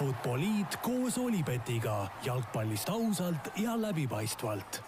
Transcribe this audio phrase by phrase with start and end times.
[0.00, 4.80] Futboliit koos Olipetiga jalgpallist ausalt ja läbipaistvalt.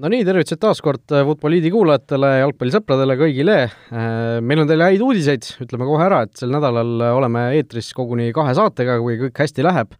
[0.00, 3.56] no nii, tervitused taas kord Futboliidi kuulajatele, jalgpallisõpradele, kõigile.
[4.40, 8.54] meil on teile häid uudiseid, ütleme kohe ära, et sel nädalal oleme eetris koguni kahe
[8.56, 9.96] saatega, kui kõik hästi läheb.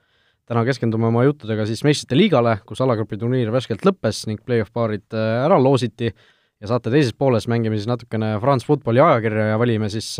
[0.50, 5.06] täna keskendume oma juttudega siis meistrite liigale, kus alagrupi turniir värskelt lõppes ning play-off paarid
[5.14, 6.10] ära loositi
[6.60, 10.18] ja saate teises pooles mängime siis natukene France Footballi ajakirja ja valime siis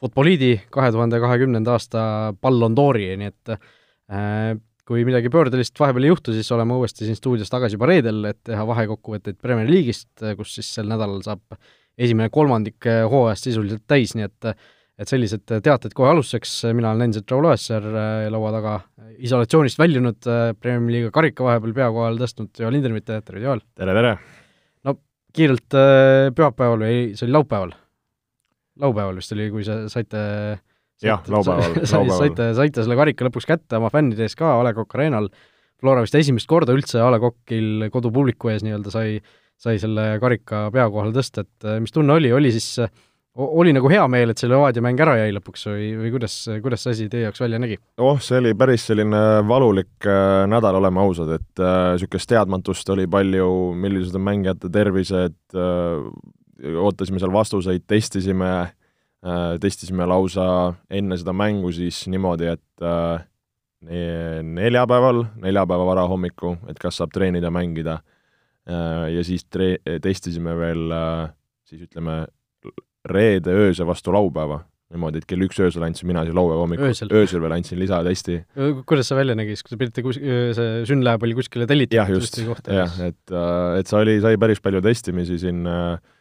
[0.00, 2.02] Futboliidi kahe tuhande kahekümnenda aasta
[2.40, 4.54] Ballon d'Ori, nii et äh,
[4.88, 8.40] kui midagi pöördelist vahepeal ei juhtu, siis oleme uuesti siin stuudios tagasi juba reedel, et
[8.48, 11.58] teha vahekokkuvõtteid Premier League'ist, kus siis sel nädalal saab
[12.00, 14.54] esimene kolmandik hooajast sisuliselt täis, nii et
[15.00, 17.86] et sellised teated kohe alustuseks, mina olen endiselt Raul Õessar,
[18.28, 18.74] laua taga
[19.24, 20.18] isolatsioonist väljunud,
[20.60, 23.62] Premier League'i karika vahepeal pea kohale tõstnud Joel Lindermitte, tere Joel!
[23.80, 24.16] tere, tere!
[24.84, 24.98] no
[25.36, 27.72] kiirelt äh, pühapäeval või see oli laupäeval
[28.80, 30.20] laupäeval vist oli, kui sa saite
[31.04, 32.16] jah, laupäeval, laupäeval.
[32.16, 35.30] saite, saite selle karika lõpuks kätte oma fännide ees ka A Le Coq Arena'l.
[35.80, 39.20] Flora vist esimest korda üldse A Le Coqil kodupubliku ees nii-öelda sai,
[39.60, 42.74] sai selle karika pea kohale tõsta, et äh, mis tunne oli, oli siis,
[43.40, 46.84] oli nagu hea meel, et see Levadia mäng ära jäi lõpuks või, või kuidas, kuidas
[46.84, 47.78] see asi teie jaoks välja nägi?
[48.02, 53.08] oh, see oli päris selline valulik äh, nädal, oleme ausad, et niisugust äh, teadmatust oli
[53.08, 53.48] palju,
[53.80, 56.04] millised on mängijate tervised äh,,
[56.60, 60.46] ootasime seal vastuseid, testisime äh,, testisime lausa
[60.90, 63.26] enne seda mängu siis niimoodi, et äh,
[63.80, 68.00] neljapäeval, neljapäeva varahommiku, et kas saab treenida, mängida
[68.68, 71.30] äh,, ja siis tre-, testisime veel äh,
[71.68, 72.24] siis ütleme,
[73.08, 74.60] reede öösel vastu laupäeva,
[74.92, 78.40] niimoodi, et kell üks öösel andsin mina siis laupäeva hommikul, öösel veel andsin lisatesti.
[78.84, 81.96] kuidas see välja nägi, siis kui te pidite kus-, see Synlab oli kuskile tellitud?
[81.96, 82.36] jah, just,
[82.68, 86.18] jah, et, äh, et see oli, sai päris palju testimisi siin Äh,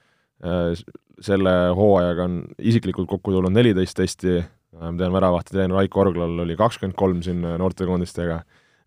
[1.23, 2.39] selle hooajaga on
[2.71, 4.39] isiklikult kokku tulnud neliteist testi,
[4.79, 8.39] ma tean, väravahti treener Raiko Orglal oli kakskümmend kolm siin äh, noortekoondistega,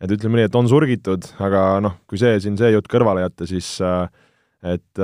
[0.03, 3.49] et ütleme nii, et on surgitud, aga noh, kui see siin, see jutt kõrvale jätta,
[3.51, 4.07] siis äh,
[4.75, 5.03] et,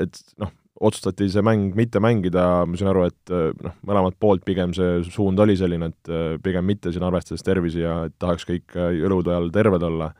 [0.00, 0.52] et noh,
[0.84, 5.38] otsustati see mäng mitte mängida, ma saan aru, et noh, mõlemalt poolt pigem see suund
[5.44, 9.86] oli selline, et pigem mitte siin arvestades tervisi ja et tahaks kõik jõulude ajal terved
[9.86, 10.10] olla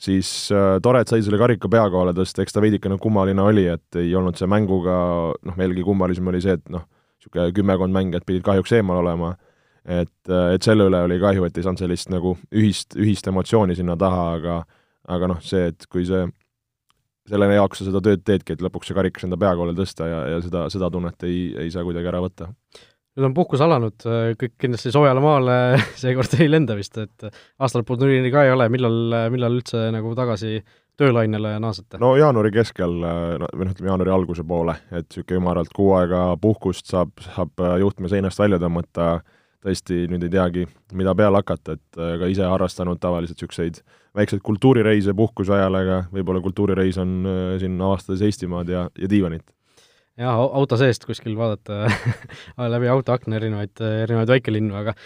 [0.00, 3.66] siis äh, tore, et sai selle karika pea kohale tõsta, eks ta veidikene kummaline oli,
[3.72, 4.96] et ei olnud see mänguga,
[5.48, 6.86] noh, veelgi kummalisem oli see, et noh,
[7.16, 9.34] niisugune kümmekond mängijat pidid kahjuks eemal olema,
[9.84, 13.78] et, äh, et selle üle oli kahju, et ei saanud sellist nagu ühist, ühist emotsiooni
[13.78, 14.58] sinna taha, aga
[15.06, 16.24] aga noh, see, et kui see,
[17.30, 20.20] selle jaoks sa seda tööd teedki, et lõpuks see karikas enda pea kohale tõsta ja,
[20.34, 22.50] ja seda, seda tunnet ei, ei saa kuidagi ära võtta
[23.16, 23.96] nüüd on puhkus alanud,
[24.40, 25.58] kõik kindlasti soojale maale
[26.02, 28.98] seekord ei lenda vist, et aastalõputurniiri ka ei ole, millal,
[29.32, 30.60] millal üldse nagu tagasi
[31.00, 32.00] töölainele naasete?
[32.02, 36.28] no jaanuari keskel, no või noh, ütleme jaanuari alguse poole, et niisugune ümaralt kuu aega
[36.40, 39.18] puhkust saab, saab juhtme seinast välja tõmmata,
[39.64, 40.66] tõesti nüüd ei teagi,
[40.96, 43.80] mida peale hakata, et ka ise harrastanud tavaliselt niisuguseid
[44.16, 49.44] väikseid kultuurireise puhkuse ajal, aga võib-olla kultuurireis on äh, siin avastades Eestimaad ja, ja diivanit
[50.20, 51.86] jah, auto seest kuskil vaadata
[52.74, 54.96] läbi autoakna erinevaid, erinevaid väikelinnu, aga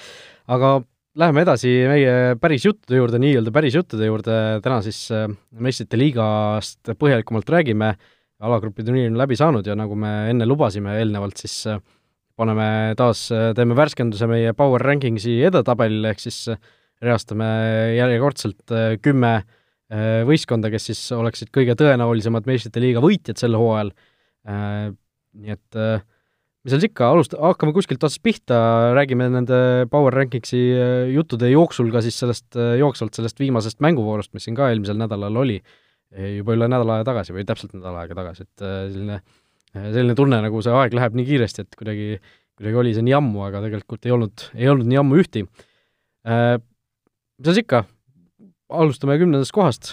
[0.51, 0.79] aga
[1.19, 4.35] läheme edasi meie päris juttude juurde, nii-öelda päris juttude juurde,
[4.65, 5.27] täna siis äh,
[5.59, 7.95] meistrite liigast põhjalikumalt räägime,
[8.41, 11.81] alagrupi turniir on läbi saanud ja nagu me enne lubasime eelnevalt, siis äh,
[12.39, 16.45] paneme taas, äh, teeme värskenduse meie Power Rankingsi edetabelile, ehk siis
[17.01, 17.47] reastame
[17.97, 19.41] järjekordselt kümme
[20.29, 23.89] võistkonda, kes siis oleksid kõige tõenäolisemad meistrite liiga võitjad sel hooajal
[25.39, 26.03] nii et äh,
[26.65, 28.59] mis seal ikka, alust-, hakkame kuskilt otsast pihta,
[28.97, 29.61] räägime nende
[29.93, 34.71] Power Rankingsi äh, juttude jooksul ka siis sellest, jooksvalt sellest viimasest mänguvoorust, mis siin ka
[34.71, 35.61] eelmisel nädalal oli,
[36.11, 39.21] juba üle nädala aja tagasi või täpselt nädal aega tagasi, et selline,
[39.77, 42.17] selline tunne, nagu see aeg läheb nii kiiresti, et kuidagi,
[42.59, 45.45] kuidagi oli see nii ammu, aga tegelikult ei olnud, ei olnud nii ammu ühti.
[46.27, 47.85] Mis seal ikka,
[48.75, 49.93] alustame kümnendast kohast,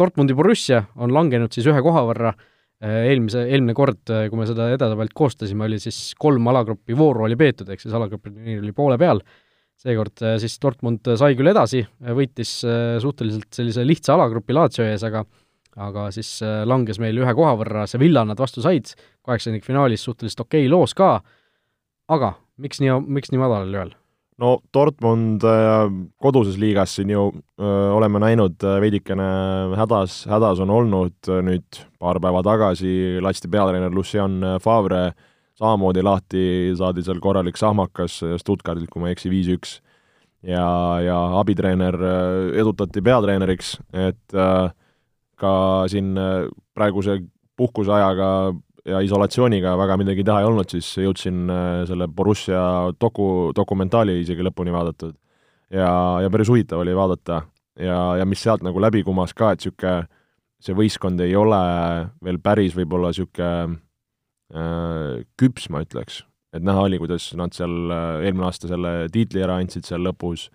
[0.00, 2.51] Dortmundi Borussia on langenud siis ühe koha võrra äh, Äh,
[2.82, 7.38] eelmise, eelmine kord, äh, kui me seda edetabelt koostasime, oli siis kolm alagrupi vooru oli
[7.38, 9.22] peetud, ehk siis alagrupi turniir oli poole peal,
[9.82, 11.84] seekord äh, siis Dortmund sai küll edasi,
[12.18, 12.58] võitis
[13.04, 15.24] suhteliselt sellise lihtsa alagrupi Lazio ees, aga
[15.82, 18.90] aga siis langes meil ühe koha võrra, Sevilla nad vastu said,
[19.24, 21.14] kaheksandikfinaalis suhteliselt okei okay loos ka,
[22.12, 23.94] aga miks nii, miks nii madal oli veel?
[24.40, 25.90] No Dortmund äh,
[26.22, 29.28] koduses liigas siin ju äh, oleme näinud äh, veidikene
[29.76, 35.12] hädas, hädas on olnud nüüd paar päeva tagasi lasti peatreener Lucien Favre
[35.58, 36.44] samamoodi lahti,
[36.78, 39.80] saadi seal korralik sahmakas Stuttgardilt, kui ma ei eksi, viis-üks.
[40.42, 40.64] ja,
[41.04, 41.94] ja abitreener
[42.58, 44.34] edutati peatreeneriks, et
[45.38, 45.52] ka
[45.92, 46.16] siin
[46.74, 47.20] praeguse
[47.60, 48.30] puhkuseajaga
[48.88, 51.50] ja isolatsiooniga väga midagi teha ei olnud, siis jõudsin
[51.86, 52.62] selle Borussia
[53.00, 55.14] doku, dokumentaali isegi lõpuni vaadatud.
[55.70, 55.90] ja,
[56.22, 57.42] ja päris huvitav oli vaadata
[57.78, 60.02] ja, ja mis sealt nagu läbi kumas ka, et niisugune
[60.62, 61.62] see võistkond ei ole
[62.22, 63.78] veel päris võib-olla niisugune
[64.54, 66.22] äh, küps, ma ütleks.
[66.52, 70.50] et näha oli, kuidas nad seal äh, eelmine aasta selle tiitli ära andsid seal lõpus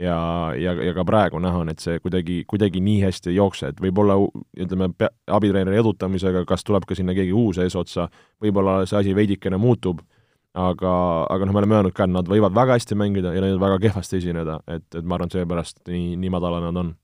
[0.00, 0.18] ja,
[0.56, 3.82] ja, ja ka praegu näha on, et see kuidagi, kuidagi nii hästi ei jookse, et
[3.82, 4.16] võib-olla
[4.60, 4.90] ütleme,
[5.30, 8.08] abitreeneri edutamisega, kas tuleb ka sinna keegi uus eesotsa,
[8.42, 10.00] võib-olla see asi veidikene muutub,
[10.56, 10.94] aga,
[11.30, 13.66] aga noh, me oleme öelnud ka, et nad võivad väga hästi mängida ja nad võivad
[13.68, 16.94] väga kehvasti esineda, et, et ma arvan, et seepärast nii, nii madala nad on.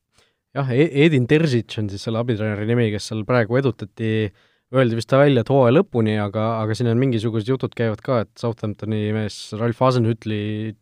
[0.57, 4.31] Jah, e-, Edin Terzic on siis selle abitreeneri nimi, kes seal praegu edutati,
[4.75, 8.33] öeldi vist välja, et hooaja lõpuni, aga, aga siin on mingisugused jutud käivad ka, et
[8.41, 10.73] Southamptoni mees Ralf Hasenhütli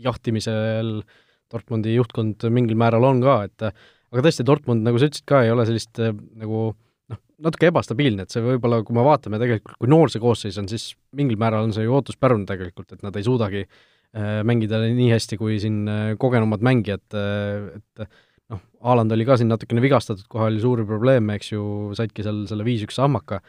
[0.00, 1.02] jahtimisel
[1.52, 5.52] Dortmundi juhtkond mingil määral on ka, et aga tõesti, Dortmund, nagu sa ütlesid ka, ei
[5.54, 10.12] ole sellist nagu noh, natuke ebastabiilne, et see võib-olla, kui me vaatame tegelikult, kui noor
[10.12, 13.64] see koosseis on, siis mingil määral on see ju ootuspärane tegelikult, et nad ei suudagi
[13.64, 18.06] äh, mängida nii hästi kui siin äh, kogenumad mängijad, et
[18.52, 21.66] noh, Haaland oli ka siin natukene vigastatud, kohe oli suuri probleeme, eks ju,
[21.98, 23.40] saidki seal selle viis-üks sammaka,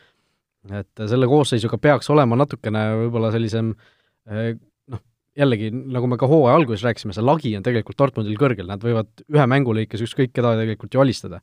[0.73, 3.73] et selle koosseisuga peaks olema natukene võib-olla sellisem
[4.29, 4.55] eh,
[5.35, 9.25] jällegi, nagu me ka hooaja alguses rääkisime, see lagi on tegelikult Dortmundil kõrgel, nad võivad
[9.25, 11.41] ühe mängu lõikes ükskõik keda tegelikult ju alistada.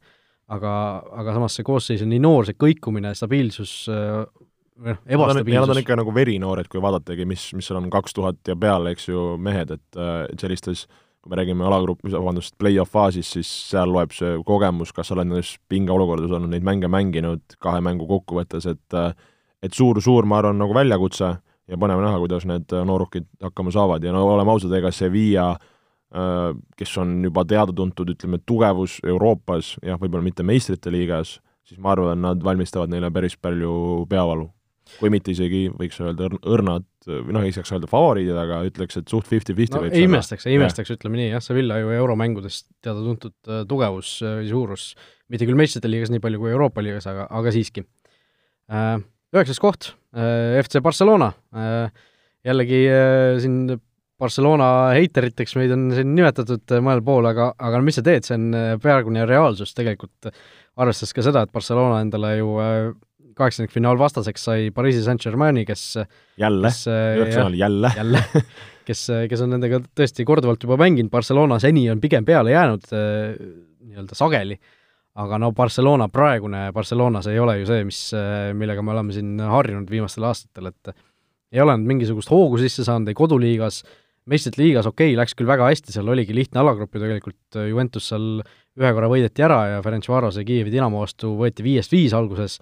[0.52, 0.70] aga,
[1.16, 5.62] aga samas see koosseis on nii noor, see kõikumine, stabiilsus noh, ebastabiilsus.
[5.62, 8.92] Nad on ikka nagu verinoored, kui vaadatagi, mis, mis seal on kaks tuhat ja peale,
[8.92, 13.50] eks ju, mehed, et, et sellistes äh, kui me räägime alagrupp, vabandust, play-off faasis, siis
[13.70, 18.08] seal loeb see kogemus, kas sa oled nendes pingeolukordades olnud neid mänge mänginud, kahe mängu
[18.10, 18.98] kokkuvõttes, et
[19.62, 21.28] et suur-suur, ma arvan, nagu väljakutse
[21.72, 24.04] ja põnev näha, kuidas need noorukid hakkama saavad.
[24.04, 25.54] Ja no oleme ausad, ega Sevilla
[26.76, 32.20] kes on juba teada-tuntud, ütleme, tugevus Euroopas, jah, võib-olla mitte meistrite liigas, siis ma arvan,
[32.20, 34.50] nad valmistavad neile päris palju peavalu.
[34.98, 39.08] Kui mitte isegi võiks öelda õrnad, või noh, ei saaks öelda favoriidid, aga ütleks, et
[39.08, 43.48] suht fifty-fifty no, võib ei imestaks, ei imestaks, ütleme nii, jah, Sevilla ju euromängudest teada-tuntud
[43.48, 44.90] äh, tugevus või äh, suurus,
[45.32, 47.86] mitte küll meistrite liigas nii palju kui Euroopa liigas, aga, aga siiski.
[48.68, 48.98] Äh,
[49.32, 51.30] üheksas koht, FC Barcelona,
[52.44, 52.80] jällegi
[53.40, 53.54] siin
[54.20, 58.36] Barcelona heiteriteks meid on siin nimetatud mõnel pool, aga, aga no mis sa teed, see
[58.36, 59.72] on praegune reaalsus.
[59.74, 60.28] Tegelikult,
[60.76, 62.52] arvestades ka seda, et Barcelona endale ju
[63.38, 65.84] kaheksandikfinaal vastaseks sai Pariisi Saint-Germaini, kes
[66.40, 66.72] jälle,
[67.22, 67.92] üheksandal jälle.
[67.96, 68.22] jälle.
[68.82, 73.28] Kes, kes on nendega tõesti korduvalt juba mänginud, Barcelona seni on pigem peale jäänud äh,
[73.86, 74.56] nii-öelda sageli,
[75.20, 77.98] aga no Barcelona, praegune Barcelona, see ei ole ju see, mis,
[78.56, 80.94] millega me oleme siin harjunud viimastel aastatel, et
[81.52, 83.82] ei ole nad mingisugust hoogu sisse saanud ei koduliigas,
[84.30, 88.08] meistrite liigas okei okay,, läks küll väga hästi, seal oligi lihtne alagrupp ju tegelikult, Juventus
[88.12, 92.56] seal ühe korra võideti ära ja Ferencvarose Kiievi Dinamo vastu võeti viiest viis alguses,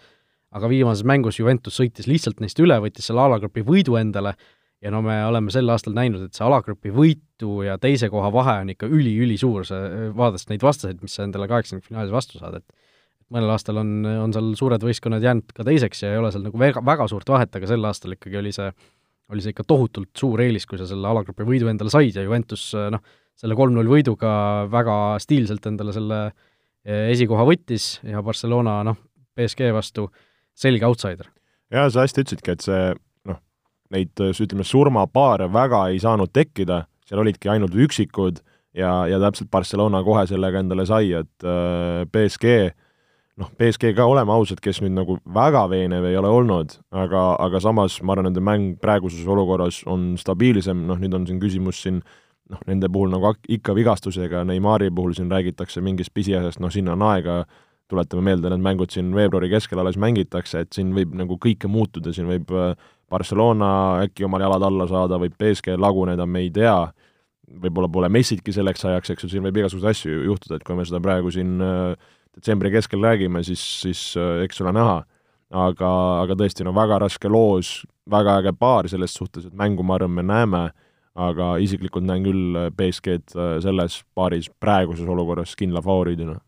[0.50, 4.34] aga viimases mängus Juventus sõitis lihtsalt neist üle, võttis selle alagrupi võidu endale
[4.80, 8.60] ja no me oleme sel aastal näinud, et see alagrupi võitu ja teise koha vahe
[8.64, 12.78] on ikka üli-ülisuur, see, vaadates neid vastaseid, mis sa endale kaheksakümnendfinaalis vastu saad, et
[13.30, 13.90] mõnel aastal on,
[14.24, 17.28] on seal suured võistkonnad jäänud ka teiseks ja ei ole seal nagu väga, väga suurt
[17.30, 18.70] vahet, aga sel aastal ikkagi oli see,
[19.30, 22.70] oli see ikka tohutult suur eelis, kui sa selle alagrupi võidu endale said ja Juventus
[22.74, 23.04] noh,
[23.38, 24.32] selle kolm-null võiduga
[24.72, 28.98] väga stiilselt endale selle eh, esikoha võttis ja Barcelona noh,
[29.36, 30.08] BSG vastu
[30.56, 31.30] selge outsider.
[31.70, 32.82] jaa, sa hästi ütlesidki, et see
[33.90, 38.38] neid ütleme, surmapaare väga ei saanud tekkida, seal olidki ainult üksikud
[38.76, 42.70] ja, ja täpselt Barcelona kohe sellega endale sai, et äh, BSG
[43.40, 47.62] noh, BSG ka, oleme ausad, kes nüüd nagu väga veenev ei ole olnud, aga, aga
[47.62, 52.02] samas ma arvan, nende mäng praeguses olukorras on stabiilsem, noh nüüd on siin küsimus siin
[52.50, 57.06] noh, nende puhul nagu ikka vigastusega, Neimari puhul siin räägitakse mingist pisiasjast, noh sinna on
[57.10, 57.42] aega
[57.90, 62.12] tuletame meelde, need mängud siin veebruari keskel alles mängitakse, et siin võib nagu kõike muutuda,
[62.14, 62.74] siin võib äh,
[63.10, 63.70] Barcelona
[64.04, 66.76] äkki omal jalad alla saada, võib BSG laguneda, me ei tea,
[67.60, 70.86] võib-olla pole Messitki selleks ajaks, eks ju, siin võib igasuguseid asju juhtuda, et kui me
[70.86, 75.00] seda praegu siin äh, detsembri keskel räägime, siis, siis äh, eks ole näha.
[75.50, 75.88] aga,
[76.22, 80.12] aga tõesti, no väga raske loos, väga äge paar selles suhtes, et mängu, ma arvan,
[80.14, 80.60] me näeme,
[81.18, 86.38] aga isiklikult näen küll BSG-d selles paaris praeguses olukorras kindla favoriidina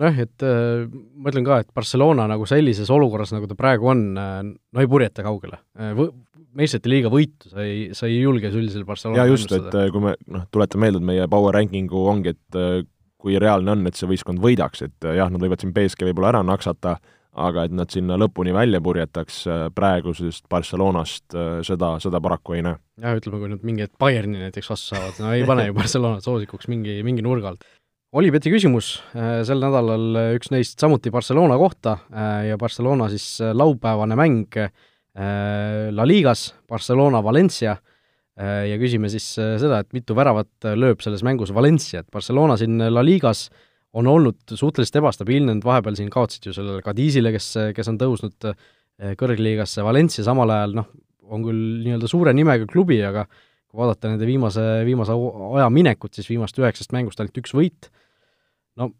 [0.00, 4.04] nojah, et äh, ma ütlen ka, et Barcelona nagu sellises olukorras, nagu ta praegu on
[4.18, 5.94] äh,, no ei purjeta kaugele äh,.
[5.98, 6.12] Võ-,
[6.56, 10.02] meistrite liiga võitu sa ei, sa ei julge üldisel Barcelona jaa, just, et äh, kui
[10.04, 12.82] me noh, tuletame meelde, et meie power ranking'u ongi, et äh,
[13.20, 16.34] kui reaalne on, et see võistkond võidaks, et äh, jah, nad võivad siin BSG võib-olla
[16.34, 16.96] ära naksata,
[17.40, 19.44] aga et nad sinna lõpuni välja purjetaks
[19.76, 22.80] praegusest Barcelonast, seda, seda paraku ei näe.
[22.98, 26.26] jah, ütleme, kui nad mingi hetk Bayerni näiteks vastu saavad, no ei pane ju Barcelonat
[26.26, 27.62] soosikuks mingi, mingi nurga alt.
[28.10, 33.38] Olibeti küsimus äh, sel nädalal, äh, üks neist samuti Barcelona kohta äh, ja Barcelona siis
[33.54, 34.58] laupäevane mäng
[35.20, 37.72] La Ligas Barcelona, Valencia
[38.38, 43.02] ja küsime siis seda, et mitu väravat lööb selles mängus Valencia, et Barcelona siin La
[43.04, 43.48] Ligas
[43.92, 48.48] on olnud suhteliselt ebastabiilne, nad vahepeal siin kaotasid ju sellele Kadisile, kes, kes on tõusnud
[49.18, 50.88] kõrgliigasse, Valencia samal ajal noh,
[51.26, 53.26] on küll nii-öelda suure nimega klubi, aga
[53.70, 57.90] kui vaadata nende viimase, viimase aja minekut, siis viimast üheksast mängust ainult üks võit,
[58.80, 58.90] no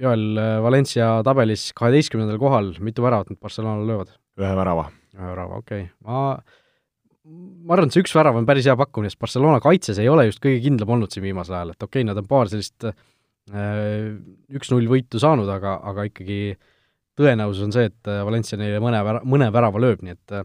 [0.00, 4.14] Joel, Valencia tabelis kaheteistkümnendal kohal, mitu väravat nad Barcelonale löövad?
[4.40, 4.88] ühe värava.
[5.14, 6.20] ühe värava, okei okay., ma
[7.24, 10.26] ma arvan, et see üks värav on päris hea pakkumine, sest Barcelona kaitses ei ole
[10.28, 14.10] just kõige kindlam olnud siin viimasel ajal, et okei okay,, nad on paar sellist äh,
[14.52, 16.40] üks-null võitu saanud, aga, aga ikkagi
[17.18, 20.44] tõenäosus on see, et Valencia neile mõne vära-, mõne värava lööb, nii et äh,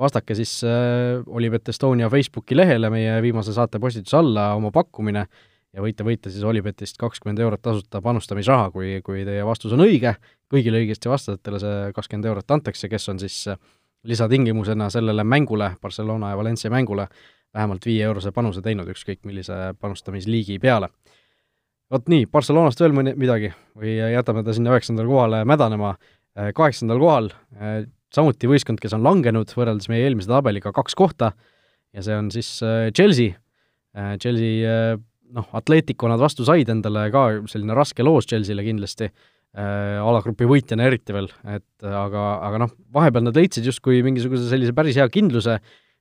[0.00, 5.26] vastake siis äh, Olipet Estonia Facebooki lehele meie viimase saate postituse alla oma pakkumine
[5.74, 10.14] ja võite võita siis Olipetist kakskümmend eurot tasuta panustamisraha, kui, kui teie vastus on õige,
[10.50, 13.60] kõigile õigesti vastajatele see kakskümmend eurot antakse, kes on siis äh,
[14.04, 17.06] lisatingimusena sellele mängule, Barcelona ja Valencia mängule,
[17.54, 20.88] vähemalt viie-eurose panuse teinud ükskõik millise panustamisliigi peale.
[21.90, 25.96] vot nii, Barcelonast veel mõni, midagi või jätame ta sinna üheksandale kohale mädanema,
[26.38, 27.82] äh, kaheksandal kohal äh,
[28.14, 31.32] samuti võistkond, kes on langenud võrreldes meie eelmise tabeliga kaks kohta
[31.94, 32.48] ja see on siis
[32.94, 33.34] Chelsea,
[34.22, 34.98] Chelsea
[35.34, 40.88] noh, Atletico nad vastu said endale ka, selline raske loos Chelsea'le kindlasti äh,, alagrupi võitjana
[40.88, 45.58] eriti veel, et aga, aga noh, vahepeal nad leidsid justkui mingisuguse sellise päris hea kindluse,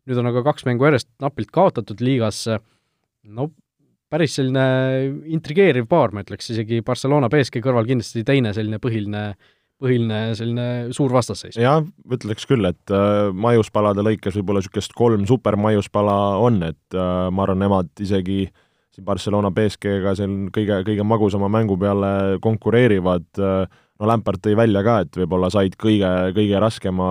[0.09, 2.45] nüüd on aga kaks mängu järjest napilt kaotatud liigas,
[3.29, 3.51] no
[4.09, 4.65] päris selline
[5.29, 9.23] intrigeeriv paar, ma ütleks, isegi Barcelona BSG kõrval kindlasti teine selline põhiline
[9.79, 11.57] põhiline selline suur vastasseis.
[11.59, 17.45] jah, ütleks küll, et äh, maiuspalade lõikes võib-olla niisugust kolm supermaiuspala on, et äh, ma
[17.45, 24.07] arvan, nemad isegi äh, siin Barcelona BSG-ga seal kõige, kõige magusama mängu peale konkureerivad, no
[24.09, 27.09] Lampard tõi välja ka, et võib-olla said kõige, kõige raskema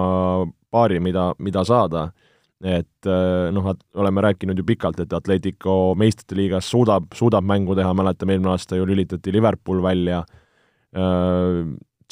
[0.72, 2.10] paari, mida, mida saada.
[2.58, 3.06] et
[3.54, 8.50] noh, oleme rääkinud ju pikalt, et Atletico meistrite liigas suudab, suudab mängu teha, mäletame, eelmine
[8.50, 10.24] aasta ju lülitati Liverpool välja,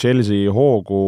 [0.00, 1.00] Chelsea hoogu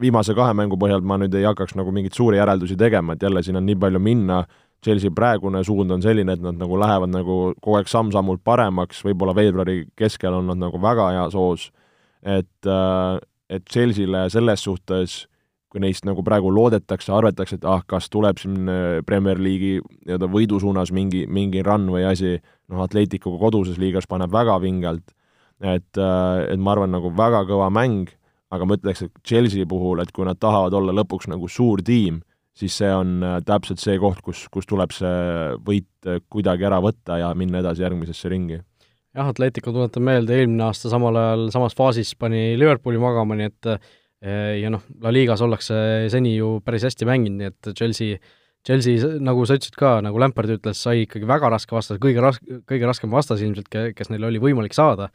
[0.00, 3.42] viimase kahe mängu põhjal ma nüüd ei hakkaks nagu mingeid suuri järeldusi tegema, et jälle
[3.42, 4.42] siin on nii palju minna,
[4.84, 9.34] Chelsea praegune suund on selline, et nad nagu lähevad nagu kogu aeg samm-sammult paremaks, võib-olla
[9.36, 11.66] veebruari keskel on nad nagu väga heas hoos,
[12.24, 13.18] et, äh,
[13.50, 15.18] et Chelsea'le selles suhtes,
[15.70, 20.30] kui neist nagu praegu loodetakse, arvatakse, et ah, kas tuleb siin äh, Premier League'i nii-öelda
[20.32, 22.38] võidu suunas mingi, mingi run või asi,
[22.72, 25.12] noh, Atleticoga koduses liigas paneb väga vingelt,
[25.60, 28.10] et, äh, et ma arvan, nagu väga kõva mäng,
[28.50, 32.22] aga ma ütleks, et Chelsea puhul, et kui nad tahavad olla lõpuks nagu suur tiim,
[32.56, 35.12] siis see on äh, täpselt see koht, kus, kus tuleb see
[35.66, 38.60] võit äh, kuidagi ära võtta ja minna edasi järgmisesse ringi.
[39.14, 43.72] jah, Atletico, tuletan meelde, eelmine aasta samal ajal samas faasis pani Liverpooli magama, nii et
[44.60, 45.74] ja noh, La Ligas ollakse
[46.12, 48.18] seni ju päris hästi mänginud, nii et Chelsea
[48.66, 52.42] Chelsea, nagu sa ütlesid ka, nagu Lampard ütles, sai ikkagi väga raske vastas, kõige ras-,
[52.68, 55.08] kõige raskem vastas ilmselt, kes neil oli võimalik saada,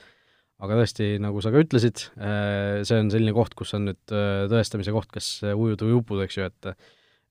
[0.66, 4.14] aga tõesti, nagu sa ka ütlesid, see on selline koht, kus on nüüd
[4.52, 6.76] tõestamise koht, kas ujud või upud, eks ju, et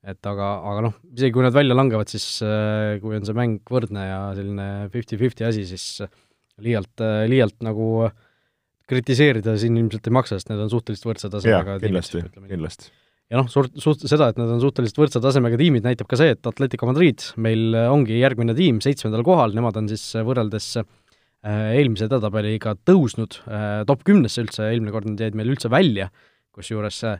[0.05, 3.63] et aga, aga noh, isegi kui nad välja langevad, siis äh, kui on see mäng
[3.71, 6.05] võrdne ja selline fifty-fifty asi, siis
[6.65, 8.11] liialt, äh, liialt nagu
[8.91, 11.87] kritiseerida siin ilmselt ei maksa, sest need on suhteliselt võrdse tasemega tiimid.
[11.89, 12.91] kindlasti, kindlasti.
[13.33, 16.35] ja noh, suurt, suht-, seda, et nad on suhteliselt võrdse tasemega tiimid, näitab ka see,
[16.37, 20.91] et Atletico Madrid meil ongi järgmine tiim seitsmendal kohal, nemad on siis võrreldes äh,
[21.45, 23.35] eelmise edetabeliga tõusnud
[23.89, 26.07] top kümnesse üldse, eelmine kord nad jäid meil üldse välja,
[26.57, 27.19] kusjuures äh,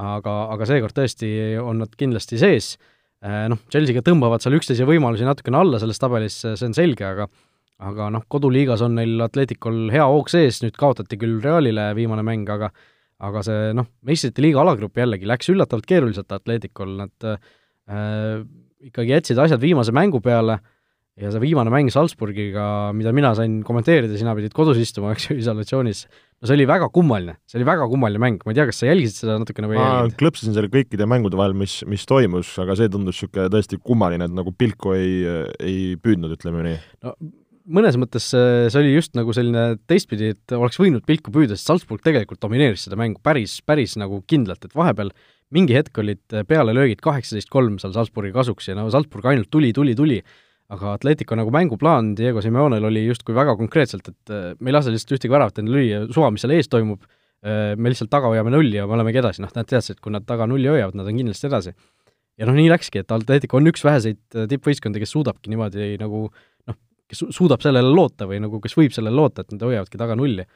[0.00, 2.74] aga, aga seekord tõesti on nad kindlasti sees,
[3.24, 7.28] äh, noh, Chelsea'ga tõmbavad seal üksteise võimalusi natukene alla selles tabelis, see on selge, aga
[7.82, 12.46] aga noh, koduliigas on neil Atleticul hea hoog sees, nüüd kaotati küll Realile viimane mäng,
[12.52, 12.70] aga
[13.22, 18.38] aga see noh, meistrite liiga alagrupp jällegi läks üllatavalt keeruliselt Atleticul, nad äh,
[18.86, 20.60] ikkagi jätsid asjad viimase mängu peale
[21.20, 22.64] ja see viimane mäng Salzburgiga,
[22.96, 26.06] mida mina sain kommenteerida, sina pidid kodus istuma, eks ju, isolatsioonis,
[26.40, 28.88] no see oli väga kummaline, see oli väga kummaline mäng, ma ei tea, kas sa
[28.88, 30.16] jälgisid seda natukene või ma jälginud?
[30.22, 34.36] klõpsasin selle kõikide mängude vahel, mis, mis toimus, aga see tundus niisugune tõesti kummaline, et
[34.38, 35.20] nagu pilku ei,
[35.60, 36.80] ei püüdnud, ütleme nii.
[37.04, 37.16] no
[37.76, 42.02] mõnes mõttes see oli just nagu selline teistpidi, et oleks võinud pilku püüda, sest Salzburg
[42.04, 45.12] tegelikult domineeris seda mängu päris, päris nagu kindlalt, et vahepeal
[45.52, 49.94] mingi hetk olid pealelöögid kaheksateist kolm seal Salzburgi kasuks ja no Salzburg ainult tuli, tuli,
[49.98, 50.22] tuli,
[50.72, 54.92] aga Atletico nagu mänguplaan Diego Simeonel oli justkui väga konkreetselt, et äh, me ei lase
[54.94, 57.02] lihtsalt ühtegi väravat endale lüüa, suva, mis seal ees toimub,
[57.44, 60.14] äh, me lihtsalt taga hoiame nulli ja me olemegi edasi, noh, nad teadsid, et kui
[60.14, 61.74] nad taga nulli hoiavad, nad on kindlasti edasi.
[62.40, 66.24] ja noh, nii läkski, et Atletico on üks väheseid äh, tippvõistkondi, kes suudabki niimoodi nagu
[66.30, 66.78] noh,
[67.10, 70.46] kes suudab sellele loota või nagu kes võib sellele loota, et nad hoiavadki taga nulli.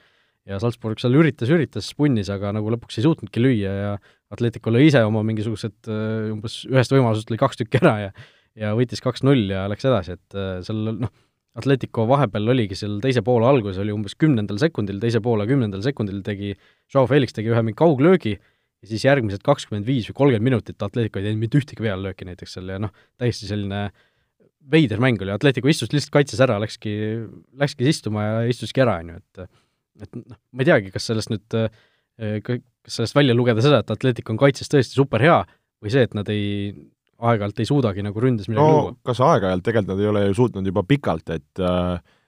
[0.47, 3.93] ja Salzburg seal üritas, üritas, punnis, aga nagu lõpuks ei suutnudki lüüa ja
[4.33, 5.91] Atletico lõi ise oma mingisugused
[6.33, 8.11] umbes ühest võimalusest lõi kaks tükki ära ja
[8.57, 10.37] ja võitis kaks-null ja läks edasi, et
[10.67, 11.13] seal noh,
[11.57, 16.21] Atletico vahepeal oligi seal teise poole alguses oli umbes kümnendal sekundil, teise poole kümnendal sekundil
[16.25, 16.53] tegi,
[16.93, 21.31] Joao Felix tegi ühe kauglöögi ja siis järgmised kakskümmend viis või kolmkümmend minutit Atletico ei
[21.31, 23.89] teinud mitte ühtegi peallööki näiteks seal ja noh, täiesti selline
[24.71, 26.93] veider mäng oli, Atletico istus lihtsalt kaitses ära, läkski,
[27.57, 29.47] läkski istuma ja istuski ära, on ju, et
[30.05, 31.55] et noh, ma ei teagi, kas sellest nüüd,
[32.45, 35.39] kas sellest välja lugeda seda, et Atletico on kaitses tõesti super hea
[35.81, 36.75] või see, et nad ei,
[37.17, 38.95] aeg-ajalt ei suudagi nagu ründes midagi no, luua?
[39.07, 41.65] kas aeg-ajalt, tegelikult nad ei ole ju suutnud juba pikalt, et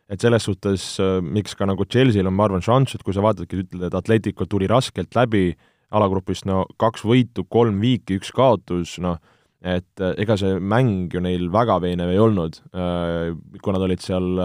[0.09, 0.85] et selles suhtes,
[1.21, 4.47] miks ka nagu Chelsea'l on, ma arvan, šanss, et kui sa vaatadki, ütled, et Atletico
[4.49, 5.51] tuli raskelt läbi
[5.93, 9.19] alagrupist, no kaks võitu, kolm viiki, üks kaotus, noh,
[9.61, 14.41] et ega see mäng ju neil väga veenev ei olnud, kui nad olid seal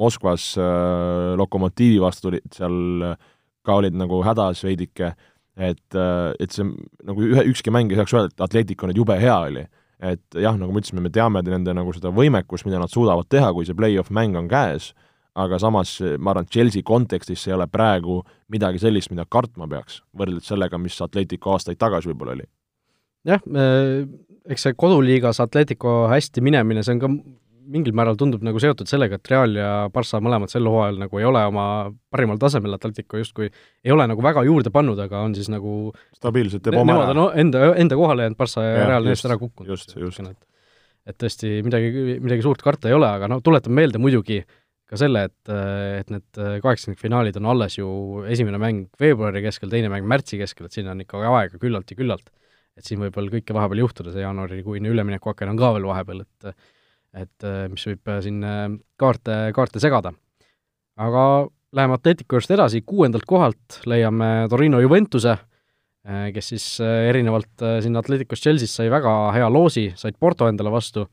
[0.00, 3.16] Moskvas äh, Lokomotiivi vastu tulid seal äh,
[3.66, 5.12] ka olid nagu hädas veidike,
[5.60, 6.64] et, äh, et see
[7.06, 9.66] nagu ühe, ükski mäng ei saaks öelda, et Atletico nüüd jube hea oli.
[10.00, 13.50] et jah, nagu me ütlesime, me teame nende nagu seda võimekust, mida nad suudavad teha,
[13.52, 14.94] kui see play-off mäng on käes,
[15.36, 19.68] aga samas ma arvan, et Chelsea kontekstis see ei ole praegu midagi sellist, mida kartma
[19.68, 22.48] peaks, võrreldes sellega, mis Atletico aastaid tagasi võib-olla oli.
[23.28, 23.44] jah,
[24.48, 27.12] eks see koduliigas Atletico hästi minemine, see on ka
[27.70, 31.26] mingil määral tundub nagu seotud sellega, et Real ja Barca mõlemad sel hooajal nagu ei
[31.28, 31.64] ole oma
[32.12, 36.64] parimal tasemel, Atletico justkui ei ole nagu väga juurde pannud, aga on siis nagu stabiilselt
[36.66, 37.16] teeb oma ära.
[37.16, 39.70] no enda, enda kohale jäänud Barca ja, ja Real neist ära kukkunud.
[39.70, 40.24] just, just.
[40.24, 40.64] et,
[41.12, 44.42] et tõesti midagi, midagi suurt karta ei ole, aga no tuletan meelde muidugi
[44.90, 45.52] ka selle, et,
[46.00, 47.88] et need kaheksakümnendfinaalid on alles ju
[48.26, 51.98] esimene mäng veebruari keskel, teine mäng märtsi keskel, et sinna on ikka aega küllalt ja
[51.98, 52.32] küllalt.
[52.78, 56.52] et siin võib veel kõike vahepeal juhtuda, see jaanuarikuine üleminekuaken on ka veel vahepeal, et
[57.16, 58.66] et äh, mis võib äh, siin äh,
[59.00, 60.12] kaarte, kaarte segada.
[61.00, 61.22] aga
[61.74, 65.36] läheme Atletico juurest edasi, kuuendalt kohalt leiame Torino Juventuse,
[66.34, 71.04] kes siis erinevalt siin Atleticust Chelsea'st sai väga hea loosi, said Porto endale vastu,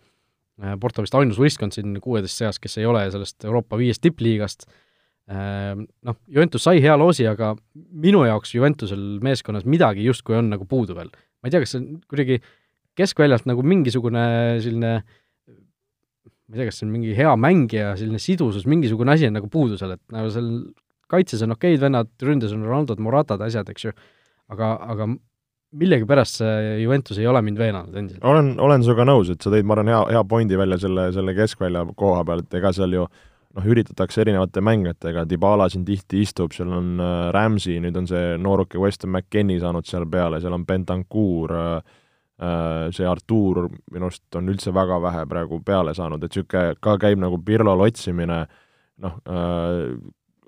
[0.82, 4.66] Porto vist ainus võistkond siin kuueteist seas, kes ei ole sellest Euroopa viiest tippliigast,
[5.30, 10.98] noh, Juventus sai hea loosi, aga minu jaoks Juventusel meeskonnas midagi justkui on nagu puudu
[10.98, 11.14] veel.
[11.14, 12.42] ma ei tea, kas see on kuidagi
[12.98, 14.26] keskväljalt nagu mingisugune
[14.64, 15.16] selline äh,
[16.48, 19.50] ma ei tea, kas see on mingi hea mängija, selline sidusus, mingisugune asi on nagu
[19.52, 20.52] puudu seal, et nagu seal
[21.12, 23.96] kaitses on okeid vennad, ründes on Ronaldod, Moratad, asjad, eks ju,
[24.54, 25.10] aga, aga
[25.78, 28.24] millegipärast see Juventus ei ole mind veenanud endiselt.
[28.24, 31.36] olen, olen sinuga nõus, et sa tõid, ma arvan, hea, hea pointi välja selle, selle
[31.36, 33.04] keskvälja koha peal, et ega seal ju
[33.58, 38.36] noh, üritatakse erinevate mängijatega, Dybala siin tihti istub, seal on äh, Ramsey, nüüd on see
[38.40, 41.98] nooruke Weston McKennie saanud seal peale, seal on Bentancur äh,,
[42.38, 47.18] see Artur minu arust on üldse väga vähe praegu peale saanud, et niisugune ka käib
[47.24, 48.44] nagu Pirlol otsimine,
[49.02, 49.98] noh äh,,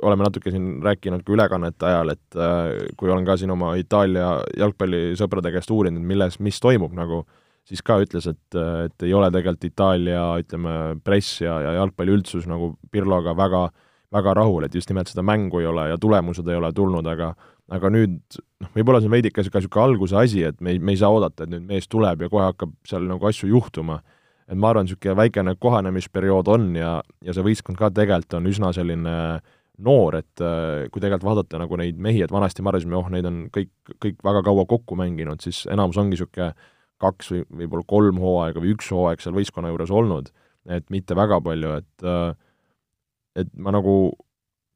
[0.02, 4.32] oleme natuke siin rääkinud ka ülekannete ajal, et äh, kui olen ka siin oma Itaalia
[4.58, 7.24] jalgpallisõprade käest uurinud, milles, mis toimub nagu,
[7.68, 12.74] siis ka ütles, et, et ei ole tegelikult Itaalia, ütleme, press ja, ja jalgpalliüldsus nagu
[12.92, 13.68] Pirloga väga,
[14.16, 17.34] väga rahul, et just nimelt seda mängu ei ole ja tulemused ei ole tulnud, aga
[17.74, 18.18] aga nüüd
[18.62, 21.12] noh, võib-olla see on veidike ka niisugune alguse asi, et me ei, me ei saa
[21.14, 24.02] oodata, et nüüd mees tuleb ja kohe hakkab seal nagu asju juhtuma.
[24.50, 28.74] et ma arvan, niisugune väikene kohanemisperiood on ja, ja see võistkond ka tegelikult on üsna
[28.74, 29.16] selline
[29.80, 33.28] noor, et äh, kui tegelikult vaadata nagu neid mehi, et vanasti me arvasime, oh, neid
[33.30, 33.72] on kõik,
[34.04, 36.52] kõik väga kaua kokku mänginud, siis enamus ongi niisugune
[37.00, 40.34] kaks või võib-olla kolm hooaega või üks hooaeg seal võistkonna juures olnud,
[40.68, 42.34] et mitte väga palju, et äh,
[43.40, 43.94] et ma nagu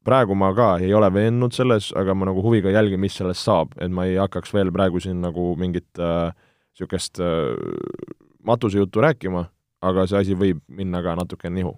[0.06, 3.74] praegu ma ka ei ole veendunud selles, aga ma nagu huviga jälgin, mis sellest saab,
[3.82, 9.46] et ma ei hakkaks veel praegu siin nagu mingit niisugust äh, äh, matusejuttu rääkima,
[9.84, 11.76] aga see asi võib minna ka natuke nihu.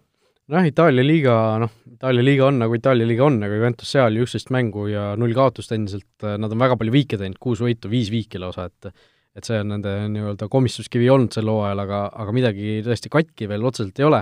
[0.54, 4.26] noh, Itaalia liiga, noh, Itaalia liiga on nagu Itaalia liiga on, aga Juventus seal ju
[4.28, 7.92] üksteist mängu ja null kaotust endiselt, äh, nad on väga palju viike teinud, kuus võitu,
[7.92, 8.94] viis viiki lausa, et
[9.36, 13.66] et see on nende nii-öelda komistuskivi olnud sel hooajal, aga, aga midagi tõesti katki veel
[13.68, 14.22] otseselt ei ole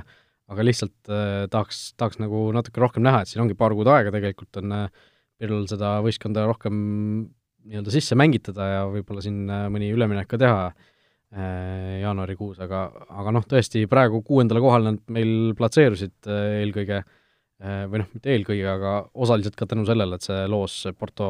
[0.54, 4.13] aga lihtsalt äh, tahaks, tahaks nagu natuke rohkem näha, et siin ongi paar kuud aega
[4.13, 5.04] tegelikult on äh,
[5.42, 6.76] Pirlol seda võistkonda rohkem
[7.68, 13.34] nii-öelda sisse mängitada ja võib-olla siin äh, mõni üleminek ka teha äh, jaanuarikuus, aga, aga
[13.36, 18.68] noh, tõesti praegu kuuendale kohale nad meil platseerusid äh, eelkõige äh, või noh, mitte eelkõige,
[18.76, 21.28] aga osaliselt ka tänu sellele, et see loos Porto,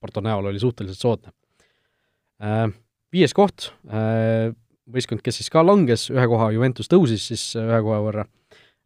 [0.00, 1.34] Porto näol oli suhteliselt soodne
[2.44, 2.68] äh,.
[3.10, 4.52] Viies koht äh,,
[4.86, 8.39] võistkond, kes siis ka langes ühe koha, Juventus tõusis siis ühe koha võrra Äh,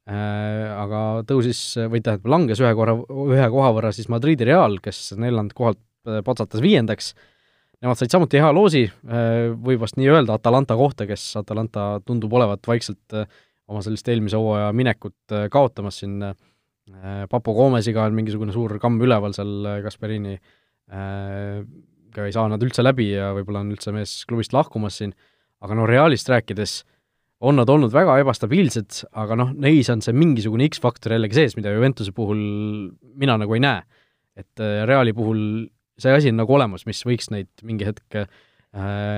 [0.04, 2.96] aga tõusis, või tähendab, langes ühe korra,
[3.32, 7.14] ühe koha võrra siis Madridi Real, kes neljandalt kohalt äh, patsatas viiendaks,
[7.80, 12.36] nemad said samuti hea loosi, äh, võib vast nii öelda Atalanta kohta, kes Atalanta tundub
[12.36, 13.16] olevat vaikselt
[13.64, 16.20] oma sellist eelmise hooaja minekut kaotamas siin,
[17.32, 20.34] Papo Gomesiga on mingisugune suur kamm üleval seal Gasperini
[22.14, 25.14] ikka ei saa nad üldse läbi ja võib-olla on üldse mees klubist lahkumas siin,
[25.64, 26.82] aga no Realist rääkides
[27.44, 31.72] on nad olnud väga ebastabiilsed, aga noh, neis on see mingisugune X-faktor jällegi sees, mida
[31.74, 32.40] Juventuse puhul
[33.20, 33.84] mina nagu ei näe.
[34.34, 35.68] et äh, Reali puhul
[36.00, 38.26] see asi on nagu olemas, mis võiks neid mingi hetk äh,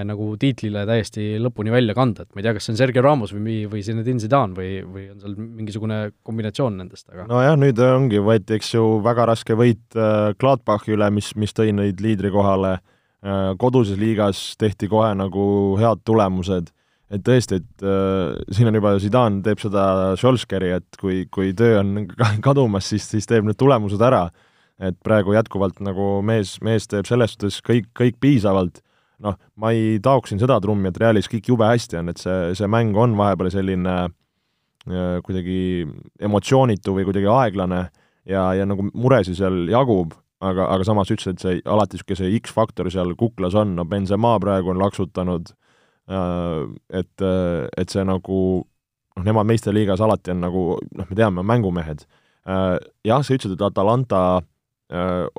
[0.05, 3.33] nagu tiitlile täiesti lõpuni välja kanda, et ma ei tea, kas see on Sergei Ramos
[3.33, 8.21] või, või Zinedine Zidane või, või on seal mingisugune kombinatsioon nendest, aga nojah, nüüd ongi,
[8.25, 12.77] võeti eks ju väga raske võit äh, Gladbachi üle, mis, mis tõi neid liidri kohale
[12.77, 15.47] äh,, koduses liigas tehti kohe nagu
[15.81, 16.75] head tulemused
[17.13, 19.85] et tõesti, et äh, siin on juba, Zidane teeb seda
[20.19, 22.09] Scholzkeri, et kui, kui töö on
[22.47, 24.29] kadumas, siis, siis teeb need tulemused ära.
[24.77, 28.83] et praegu jätkuvalt nagu mees, mees teeb selles suhtes kõik, kõik piisavalt,
[29.25, 32.51] noh, ma ei taoks siin seda trummi, et Realis kõik jube hästi on, et see,
[32.59, 35.87] see mäng on vahepeal selline äh, kuidagi
[36.21, 37.87] emotsioonitu või kuidagi aeglane
[38.29, 40.13] ja, ja nagu muresid seal jagub,
[40.45, 44.37] aga, aga samas ütlesid, et see alati niisugune see X-faktor seal kuklas on, no Benzema
[44.45, 45.66] praegu on laksutanud Äh,
[46.07, 52.07] et, äh, et see nagu noh, nemad meistriliigas alati on nagu noh, me teame, mängumehed.
[52.47, 54.43] Äh, jah, sa ütlesid, et Atalanta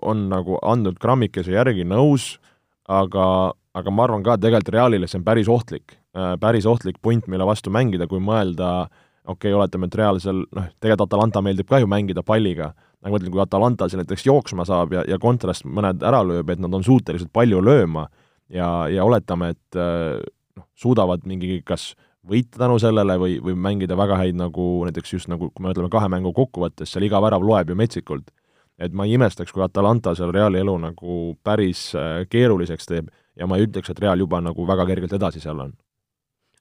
[0.03, 2.34] on nagu andnud grammikese järgi, nõus,
[2.91, 5.95] aga, aga ma arvan ka, et tegelikult Realile see on päris ohtlik,
[6.43, 8.89] päris ohtlik punt, mille vastu mängida, kui mõelda
[9.27, 13.13] okei okay,, oletame, et Real seal noh, tegelikult Atalanta meeldib ka ju mängida palliga, aga
[13.13, 16.60] ma ütlen, kui Atalanta seal näiteks jooksma saab ja, ja kontrast mõned ära lööb, et
[16.63, 18.10] nad on suutelised palju lööma
[18.51, 19.80] ja, ja oletame, et
[20.58, 21.91] noh, suudavad mingi kas
[22.28, 25.91] võita tänu sellele või, või mängida väga häid nagu näiteks just nagu, kui me ütleme
[25.93, 28.32] kahe mängu kokkuvõttes, seal iga värav loeb ju metsikult.
[28.78, 33.48] et ma ei imestaks, kui Atalanta seal Reali elu nagu päris äh, keeruliseks teeb ja
[33.48, 35.72] ma ei ütleks, et Real juba nagu väga kergelt edasi seal on.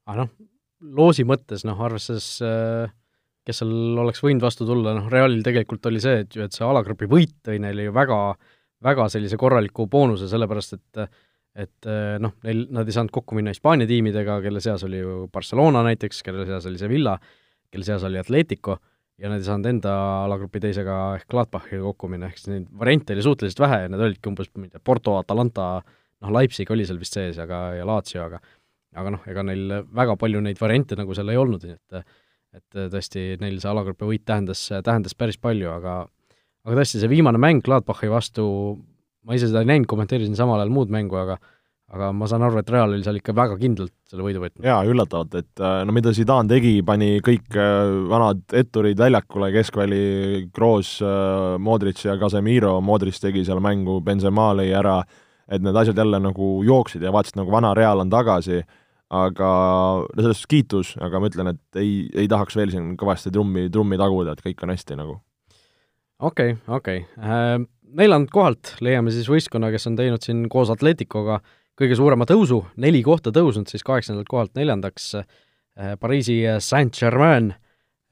[0.06, 0.30] aga noh,
[0.96, 2.88] loosi mõttes noh, arvestades äh,
[3.46, 6.66] kes seal oleks võinud vastu tulla, noh, Realil tegelikult oli see, et ju, et see
[6.66, 8.18] alagrupi võit tõi neile ju väga,
[8.86, 11.12] väga sellise korraliku boonuse, sellepärast et äh,
[11.56, 15.24] et eh, noh, neil, nad ei saanud kokku minna Hispaania tiimidega, kelle seas oli ju
[15.32, 17.16] Barcelona näiteks, kelle seas oli Sevilla,
[17.72, 18.76] kelle seas oli Atletico,
[19.16, 19.94] ja nad ei saanud enda
[20.26, 24.04] alagrupi teisega ehk Gladbachiga kokku minna, ehk siis neid variante oli suhteliselt vähe ja need
[24.08, 25.70] olidki umbes, ma ei tea, Porto, Atalanta,
[26.24, 28.42] noh, Leipzig oli seal vist sees, aga, ja Lazio, aga
[28.96, 32.06] aga noh, ega neil väga palju neid variante nagu seal ei olnud, nii et
[32.56, 35.96] et tõesti, neil see alagrupi võit tähendas, tähendas päris palju, aga
[36.64, 38.46] aga tõesti, see viimane mäng Gladbachi vastu
[39.26, 41.38] ma ise seda ei näinud, kommenteerisin samal ajal muud mängu, aga
[41.94, 44.64] aga ma saan aru, et Real oli seal ikka väga kindlalt selle võidu võtnud.
[44.66, 50.00] jaa, üllatavalt, et äh, no mida Zidane tegi, pani kõik äh, vanad etturid väljakule, keskväli,
[50.54, 54.98] Kroos, äh, Modric ja Casemiro, Modric tegi seal mängu, Benzema lõi ära,
[55.46, 58.64] et need asjad jälle nagu jooksid ja vaatasid, nagu vana Real on tagasi,
[59.14, 59.50] aga
[60.10, 63.68] no selles suhtes kiitus, aga ma ütlen, et ei, ei tahaks veel siin kõvasti trummi,
[63.70, 65.20] trummi taguda, et kõik on hästi nagu.
[66.20, 71.40] Okei okay,, okei okay neljandalt kohalt leiame siis võistkonna, kes on teinud siin koos Atleticoga
[71.76, 77.52] kõige suurema tõusu, neli kohta tõusnud siis kaheksandalt kohalt neljandaks, eh, Pariisi Saint-Germain,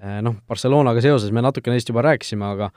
[0.01, 2.71] eh, noh, Barcelonaga seoses me natuke neist juba rääkisime, aga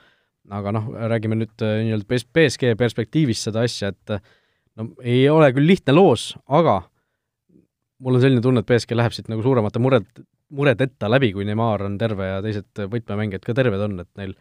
[0.50, 4.22] aga noh, räägime nüüd nii-öelda BSG perspektiivist seda asja, et
[4.80, 6.78] no ei ole küll lihtne loos, aga
[8.00, 10.06] mul on selline tunne, et BSG läheb siit nagu suuremate mured,
[10.48, 14.32] muredeta läbi, kui Neimar on terve ja teised võtmemängijad ka terved on, et neil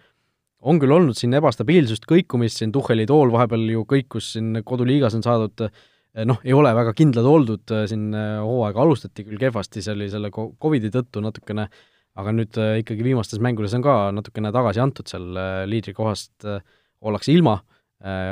[0.66, 5.26] on küll olnud siin ebastabiilsust, kõikumist, siin Tuhheli tool vahepeal ju kõikus siin koduliigas on
[5.26, 9.84] saadud eh, noh, ei ole väga kindlad oldud, eh, siin eh, hooaega alustati küll kehvasti,
[9.86, 11.68] see oli selle Covidi tõttu natukene,
[12.18, 15.28] aga nüüd ikkagi viimastes mängudes on ka natukene tagasi antud seal
[15.70, 16.48] liidrikohast,
[17.06, 17.60] ollakse ilma,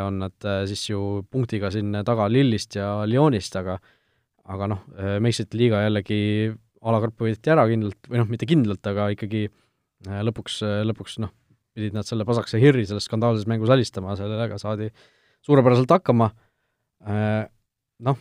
[0.02, 3.78] on nad siis ju punktiga siin taga Lillist ja Lyonist, aga
[4.50, 4.82] aga noh,
[5.22, 6.18] meistrite liiga jällegi
[6.82, 9.44] alakarp võeti ära kindlalt, või noh, mitte kindlalt, aga ikkagi
[10.26, 10.60] lõpuks,
[10.90, 11.34] lõpuks noh,
[11.76, 14.90] pidid nad selle pasakese hirri selles skandaalses mängus alistama, sellega saadi
[15.46, 16.30] suurepäraselt hakkama,
[17.06, 17.44] äh,
[18.06, 18.18] noh,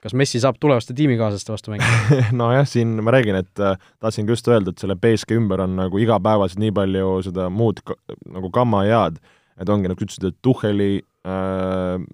[0.00, 2.20] kas Messi saab tulevaste tiimikaaslaste vastu mängida?
[2.40, 6.00] Nojah, siin ma räägin, et äh, tahtsingi just öelda, et selle BSK ümber on nagu
[6.00, 7.96] igapäevaselt nii palju seda muud ka,
[8.28, 9.20] nagu gamma head,
[9.60, 12.06] et ongi, nagu ütlesid, et Tuhheli äh,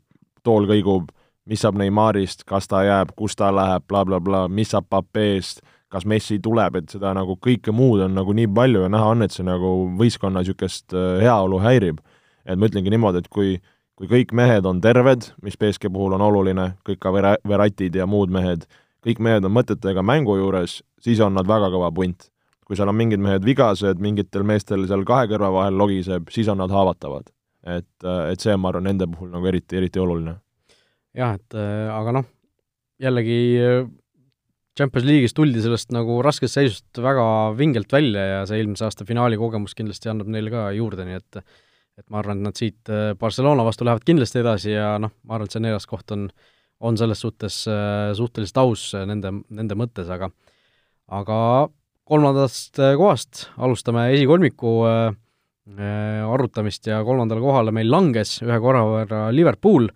[0.46, 1.10] tool kõigub,
[1.46, 5.62] mis saab Neymarist, kas ta jääb, kus ta läheb bla, bla, blablabla, mis saab Papeest,
[5.92, 9.22] kas Messi tuleb, et seda nagu kõike muud on nagu nii palju ja näha on,
[9.26, 12.00] et see nagu võistkonna niisugust äh, heaolu häirib.
[12.46, 13.56] et ma ütlengi niimoodi, et kui,
[13.98, 18.06] kui kõik mehed on terved, mis BSK puhul on oluline, kõik ka Vera-, Veratid ja
[18.06, 18.66] muud mehed,
[19.02, 22.30] kõik mehed on mõtetega mängu juures, siis on nad väga kõva punt.
[22.66, 26.58] kui seal on mingid mehed vigased, mingitel meestel seal kahe kõrva vahel logiseb, siis on
[26.58, 27.30] nad haavatavad.
[27.66, 30.36] et, äh, et see on, ma arvan, nende puhul nagu eriti, eriti oluline.
[31.14, 32.24] jah, et äh, aga noh,
[32.98, 33.38] jällegi
[34.76, 37.24] Champions League'is tuldi sellest nagu raskest seisust väga
[37.56, 41.40] vingelt välja ja see eelmise aasta finaali kogemus kindlasti annab neile ka juurde, nii et
[41.96, 45.38] et ma arvan, et nad siit äh, Barcelona vastu lähevad kindlasti edasi ja noh, ma
[45.38, 46.26] arvan, et see neljas koht on,
[46.84, 50.28] on selles suhtes äh, suhteliselt aus nende, nende mõttes, aga
[51.16, 51.38] aga
[52.06, 55.16] kolmandast kohast alustame esikolmiku äh,
[56.26, 59.88] arutamist ja kolmandale kohale meil langes ühe korra võrra Liverpool,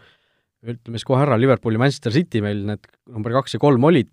[0.60, 4.12] ütleme siis kohe ära, Liverpool ja Manchester City meil need number kaks ja kolm olid,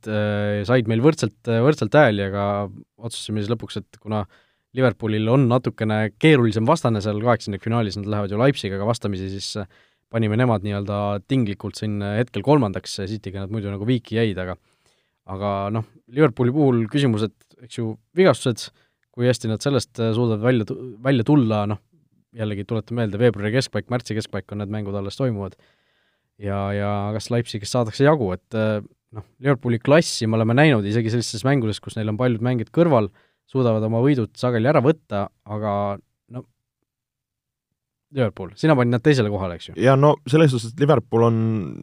[0.68, 2.44] said meil võrdselt, võrdselt hääli, aga
[2.98, 4.24] otsustasime siis lõpuks, et kuna
[4.78, 9.68] Liverpoolil on natukene keerulisem vastane seal kaheksandikfinaalis, nad lähevad ju Leipzigiga vastamisi, siis
[10.14, 14.56] panime nemad nii-öelda tinglikult siin hetkel kolmandaks, Cityga nad muidu nagu viiki jäid, aga
[15.28, 15.84] aga noh,
[16.16, 17.34] Liverpooli puhul küsimused,
[17.66, 18.70] eks ju, vigastused,
[19.12, 21.82] kui hästi nad sellest suudavad välja, välja tulla, noh,
[22.38, 25.58] jällegi tuletan meelde, veebruari keskpaik, märtsi keskpaik on need mängud alles toimuvad,
[26.42, 28.58] ja, ja kas Leipzigist saadakse jagu, et
[29.16, 33.10] noh, Liverpooli klassi me oleme näinud isegi sellistes mängudes, kus neil on paljud mängijad kõrval,
[33.48, 35.72] suudavad oma võidud sageli ära võtta, aga
[36.34, 36.44] no
[38.16, 39.78] Liverpool, sina panid nad teisele kohale, eks ju?
[39.84, 41.40] ja no selles suhtes, et Liverpool on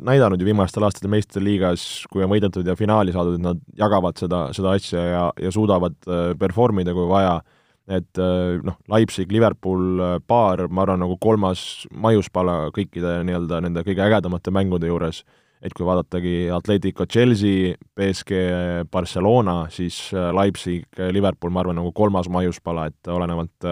[0.07, 4.21] näidanud ju viimastel aastatel meistrite liigas, kui on võidetud ja finaali saadud, et nad jagavad
[4.21, 7.39] seda, seda asja ja, ja suudavad äh, perform ida, kui vaja,
[7.89, 13.85] et äh, noh, Leipzig, Liverpool äh, paar, ma arvan, nagu kolmas maiuspala kõikide nii-öelda nende
[13.85, 15.23] kõige ägedamate mängude juures.
[15.65, 18.41] Et kui vaadatagi Atletico Chelsea, BSG
[18.93, 23.69] Barcelona, siis äh, Leipzig, Liverpool, ma arvan, nagu kolmas maiuspala, et olenevalt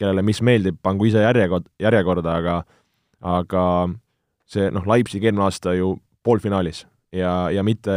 [0.00, 2.60] kellele mis meeldib, pangu ise järjekord, järjekorda, aga
[3.20, 3.62] aga
[4.48, 5.92] see noh, Leipzig eelmine aasta ju
[6.24, 7.92] poolfinaalis ja, ja mitte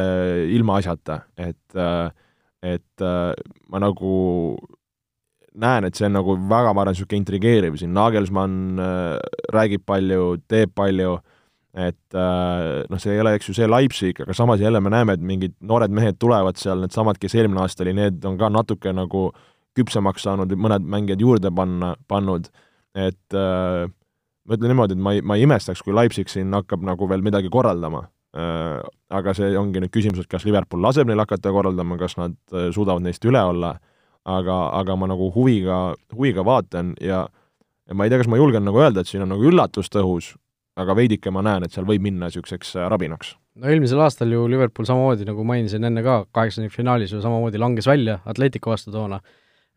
[0.52, 1.78] ilmaasjata, et
[2.64, 3.04] et
[3.72, 4.12] ma nagu
[5.60, 7.78] näen, et see on nagu väga, ma arvan, niisugune intrigeeriv.
[7.80, 8.82] Siin, Nagelsmann
[9.54, 11.18] räägib palju, teeb palju
[11.74, 15.16] et äh, noh, see ei ole, eks ju, see Leipzig, aga samas jälle me näeme,
[15.18, 18.94] et mingid noored mehed tulevad seal, needsamad, kes eelmine aasta oli, need on ka natuke
[18.94, 19.32] nagu
[19.78, 22.52] küpsemaks saanud, mõned mängijad juurde panna, pannud,
[22.94, 26.86] et äh, ma ütlen niimoodi, et ma ei, ma ei imestaks, kui Leipzig siin hakkab
[26.86, 28.06] nagu veel midagi korraldama.
[28.38, 28.82] Äh,.
[29.14, 32.70] Aga see ongi nüüd küsimus, et kas Liverpool laseb neil hakata korraldama, kas nad äh,
[32.74, 33.76] suudavad neist üle olla,
[34.26, 37.26] aga, aga ma nagu huviga, huviga vaatan ja
[37.90, 40.34] ja ma ei tea, kas ma julgen nagu öelda, et siin on nagu üllatust õhus,
[40.80, 43.36] aga veidike ma näen, et seal võib minna niisuguseks äh, rabinaks.
[43.60, 48.22] no eelmisel aastal ju Liverpool samamoodi, nagu mainisin enne ka, kaheksandikfinaalis ju samamoodi langes välja
[48.26, 49.20] Atletico vastu toona,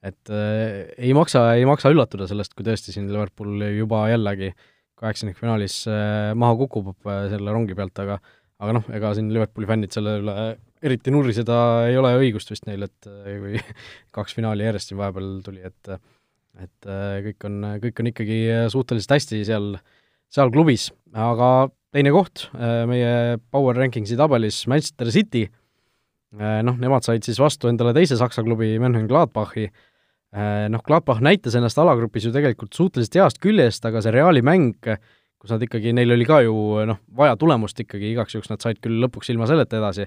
[0.07, 4.55] et äh, ei maksa, ei maksa üllatuda sellest, kui tõesti siin Liverpool juba jällegi
[5.01, 8.21] kaheksandikfinaalis äh, maha kukub äh, selle rongi pealt, aga
[8.63, 10.37] aga noh, ega siin Liverpooli fännid selle üle
[10.87, 11.59] eriti nuriseda
[11.91, 13.61] ei ole õigust vist neil, et äh, kui
[14.17, 15.97] kaks finaali järjest siin vahepeal tuli, et
[16.57, 18.41] et äh, kõik on, kõik on ikkagi
[18.73, 19.87] suhteliselt hästi seal äh,
[20.33, 25.47] seal klubis, aga teine koht äh, meie Power Rankingsi tabelis, Manchester City,
[26.37, 31.57] äh, noh, nemad said siis vastu endale teise Saksa klubi Mönchengladbachi, äh, noh, Gladbach näitas
[31.59, 34.75] ennast alagrupis ju tegelikult suhteliselt heast küljest, aga see Reali mäng,
[35.43, 36.55] kus nad ikkagi, neil oli ka ju
[36.89, 40.07] noh, vaja tulemust ikkagi, igaks juhuks nad said küll lõpuks ilma selleta edasi,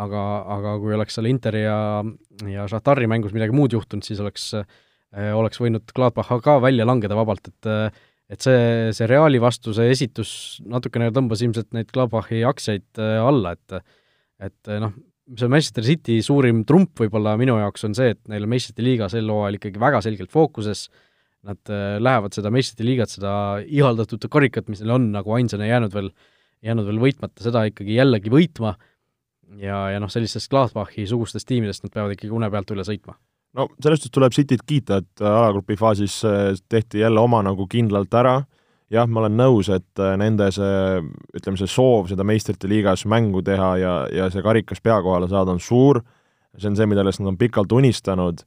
[0.00, 0.22] aga,
[0.56, 1.76] aga kui oleks seal Interi ja,
[2.48, 4.48] ja Šahtari mängus midagi muud juhtunud, siis oleks,
[5.12, 7.72] oleks võinud Gladbach ka välja langeda vabalt, et
[8.32, 10.32] et see, see Reali vastu see esitus
[10.64, 13.80] natukene tõmbas ilmselt neid Gladbachi aktsiaid äh, alla, et
[14.42, 14.94] et äh, noh,
[15.38, 19.08] see Manchester City suurim trump võib-olla minu jaoks on see, et neil on meistrite liiga
[19.12, 20.86] sel hooajal ikkagi väga selgelt fookuses,
[21.46, 23.34] nad äh, lähevad seda meistrite liigat, seda
[23.66, 26.12] ihaldatud karikat, mis neil on nagu ainsana jäänud veel,
[26.62, 28.76] jäänud veel võitmata, seda ikkagi jällegi võitma.
[29.60, 33.18] Ja, ja noh, sellistest Gladbachi sugustest tiimidest nad peavad ikkagi une pealt üle sõitma.
[33.52, 37.66] No selles suhtes tuleb Cityt kiita, et äh, alagrupi faasis äh, tehti jälle oma nagu
[37.68, 38.38] kindlalt ära,
[38.92, 41.02] jah, ma olen nõus, et äh, nende see,
[41.36, 45.52] ütleme, see soov seda meistrite liigas mängu teha ja, ja see karikas pea kohale saada
[45.52, 46.00] on suur,
[46.56, 48.40] see on see, millest nad on pikalt unistanud,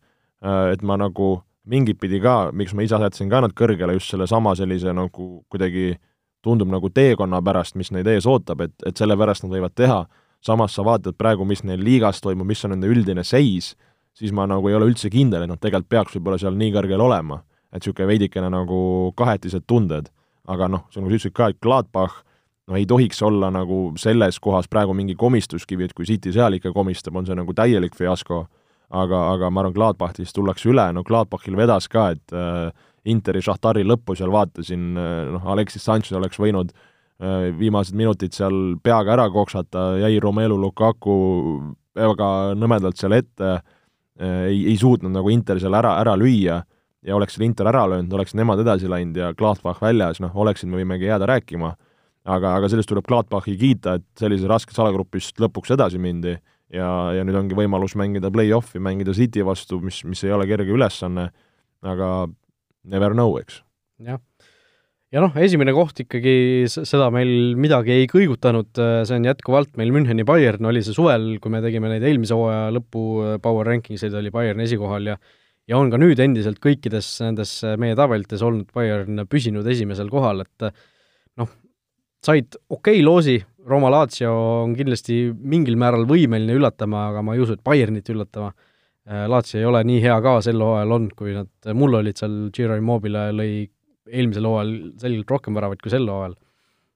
[0.45, 1.29] et ma nagu
[1.65, 5.95] mingit pidi ka, miks ma ise asetsin ka nad kõrgele just sellesama sellise nagu kuidagi
[6.45, 10.04] tundub nagu teekonna pärast, mis neid ees ootab, et, et sellepärast nad võivad teha,
[10.45, 13.73] samas sa vaatad praegu, mis neil liigas toimub, mis on nende üldine seis,
[14.15, 17.01] siis ma nagu ei ole üldse kindel, et nad tegelikult peaks võib-olla seal nii kõrgel
[17.01, 17.41] olema.
[17.73, 20.08] et niisugune veidikene nagu kahetised tunded.
[20.47, 22.21] aga noh, see on, nagu sa ütlesid ka, et Gladbach
[22.67, 26.71] no ei tohiks olla nagu selles kohas praegu mingi komistuskivi, et kui City seal ikka
[26.73, 28.45] komistab, on see nagu täielik fiasko,
[28.89, 32.69] aga, aga ma arvan, Gladbachist tullakse üle, no Gladbachil vedas ka, et äh,
[33.06, 38.76] Interi Šahtari lõppu seal vaatasin äh,, noh, Alexis Sanchez oleks võinud äh, viimased minutid seal
[38.84, 41.17] peaga ära koksata, jäi Romelu Lukaku
[41.95, 43.74] väga nõmedalt seal ette äh,,
[44.21, 46.62] Äh, ei, ei suutnud nagu Inter seal ära, ära lüüa
[47.06, 50.69] ja oleks selle Inter ära löönud, oleks nemad edasi läinud ja Gladbach väljas, noh, oleksid,
[50.71, 51.74] me võimegi jääda rääkima,
[52.24, 56.38] aga, aga sellest tuleb Gladbachi kiita, et sellises raskes alagrupist lõpuks edasi mindi
[56.73, 60.73] ja, ja nüüd ongi võimalus mängida play-off'i, mängida City vastu, mis, mis ei ole kerge
[60.73, 61.30] ülesanne,
[61.86, 62.10] aga
[62.89, 63.62] never know, eks.
[64.06, 64.19] jah,
[65.13, 66.36] ja noh, esimene koht ikkagi,
[66.71, 71.54] seda meil midagi ei kõigutanud, see on jätkuvalt meil Müncheni Bayern, oli see suvel, kui
[71.54, 73.08] me tegime neid eelmise hooaja lõpu
[73.43, 75.19] power rankings eid, oli Bayern esikohal ja
[75.65, 80.67] ja on ka nüüd endiselt kõikides nendes meie tabelites olnud Bayern püsinud esimesel kohal, et
[81.41, 81.49] noh,
[82.25, 84.32] said okei okay loosi, Roma Lazio
[84.63, 88.51] on kindlasti mingil määral võimeline üllatama, aga ma ei usu, et Bayernit üllatama.
[89.30, 92.78] Lazio ei ole nii hea ka sel hooajal olnud, kui nad, mul olid seal Giro
[92.78, 93.51] Immobile lõi
[94.10, 96.36] eelmisel hooajal selgelt rohkem väravaid kui sel hooajal.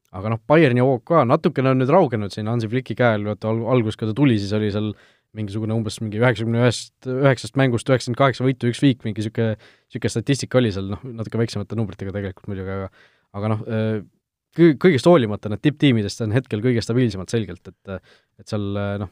[0.10, 3.62] aga noh, Bayerni hoog ka natukene on nüüd raugenud siin Hansi Flicki käel, vaata al-,
[3.76, 4.90] alguses, kui ta tuli, siis oli seal
[5.38, 10.14] mingisugune umbes mingi üheksakümne ühest, üheksast mängust üheksakümmend kaheksa võitu, üks viik, mingi niisugune, niisugune
[10.16, 12.90] statistika oli seal, noh, natuke väiksemate numbritega tegelikult muidugi, aga
[13.38, 14.02] aga noh, kõ-,
[14.60, 18.00] kõigest hoolimata need tipptiimidest on hetkel kõige stabiilsemad selgelt, et
[18.40, 18.66] et seal
[19.02, 19.12] noh,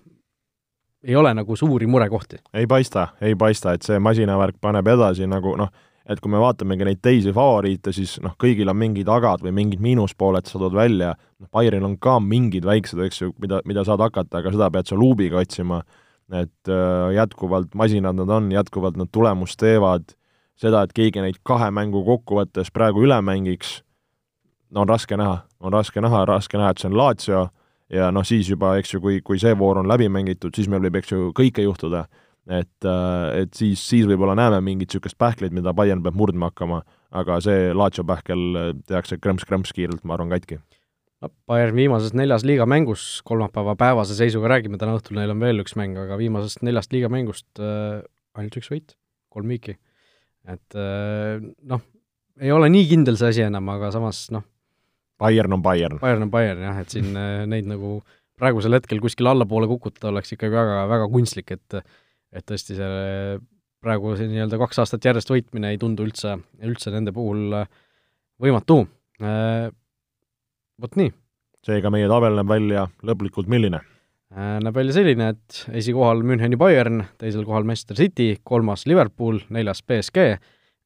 [1.08, 2.42] ei ole nagu suuri murekohti.
[2.54, 5.72] ei paista, ei paista, et see masinavärk paneb edasi nagu noh,
[6.08, 9.84] et kui me vaatamegi neid teisi favoriite, siis noh, kõigil on mingid agad või mingid
[9.84, 14.04] miinuspooled, sa tood välja, noh, Bayernil on ka mingid väiksed, eks ju, mida, mida saad
[14.04, 15.82] hakata, aga seda pead sa luubiga otsima,
[16.32, 20.16] et äh, jätkuvalt masinad nad on, jätkuvalt nad tulemust teevad,
[20.60, 23.82] seda, et keegi neid kahe mängu kokkuvõttes praegu üle mängiks,
[24.72, 27.48] no on raske näha, on raske näha, raske näha, et see on Lazio
[27.94, 30.84] ja noh, siis juba, eks ju, kui, kui see voor on läbi mängitud, siis meil
[30.84, 32.08] võib, eks ju, kõike juhtuda
[32.48, 36.82] et, äh, et siis, siis võib-olla näeme mingit niisugust pähklit, mida Bayern peab murdma hakkama,
[37.16, 40.62] aga see Lazio pähkel äh, tehakse krõmps-krõmps kiirelt, ma arvan, katki.
[41.50, 45.98] Bayern viimases neljas liigamängus, kolmapäeva päevase seisuga räägime, täna õhtul neil on veel üks mäng,
[45.98, 48.04] aga viimasest neljast liigamängust äh,
[48.38, 48.96] ainult üks võit,
[49.34, 49.80] kolm viiki.
[50.48, 51.82] et äh, noh,
[52.40, 54.46] ei ole nii kindel see asi enam, aga samas noh,
[55.20, 56.00] Bayern on Bayern.
[56.02, 58.00] Bayern on Bayern jah, et siin äh, neid nagu
[58.38, 61.80] praegusel hetkel kuskil allapoole kukutada oleks ikkagi väga, väga kunstlik, et
[62.36, 63.38] et tõesti see
[63.84, 67.70] praegu see nii-öelda kaks aastat järjest võitmine ei tundu üldse, üldse nende puhul äh,
[68.44, 68.82] võimatu.
[69.22, 69.70] Äh,
[70.82, 71.14] vot nii.
[71.66, 73.82] seega meie tabel näeb välja lõplikult milline?
[74.38, 80.26] Näeb välja selline, et esikohal Müncheni Bayern, teisel kohal Manchester City, kolmas Liverpool, neljas BSG,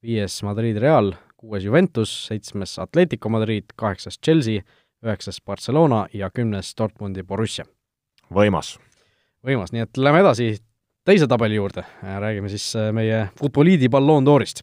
[0.05, 1.09] viies Madrid Real,
[1.41, 4.61] kuues Juventus, seitsmes Atletico Madrid, kaheksas Chelsea,
[5.01, 7.65] üheksas Barcelona ja kümnes Dortmundi Borussia.
[8.33, 8.77] võimas.
[9.45, 10.53] võimas, nii et lähme edasi
[11.05, 14.61] teise tabeli juurde, räägime siis äh, meie Futboliidi Ballon d'Orist.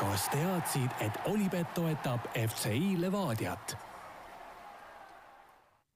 [0.00, 3.76] kas teadsid, et Olipet toetab FCI Levadiat?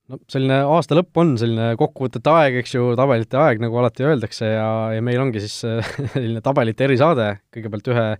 [0.08, 4.52] no selline aasta lõpp on selline kokkuvõtete aeg, eks ju, tabelite aeg, nagu alati öeldakse
[4.52, 8.10] ja, ja meil ongi siis äh, selline tabelite erisaade, kõigepealt ühe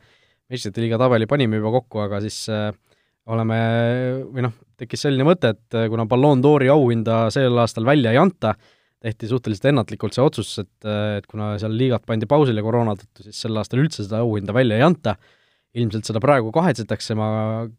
[0.49, 2.71] meistrite liiga tabeli panime juba kokku, aga siis äh,
[3.29, 3.59] oleme,
[4.33, 8.21] või noh, tekkis selline mõte, et äh, kuna Ballon d'Ori auhinda sel aastal välja ei
[8.21, 8.55] anta,
[9.05, 10.89] tehti suhteliselt ennatlikult see otsus, et,
[11.21, 14.81] et kuna seal liigad pandi pausile koroona tõttu, siis sel aastal üldse seda auhinda välja
[14.81, 15.15] ei anta,
[15.79, 17.29] ilmselt seda praegu kahetsetakse, ma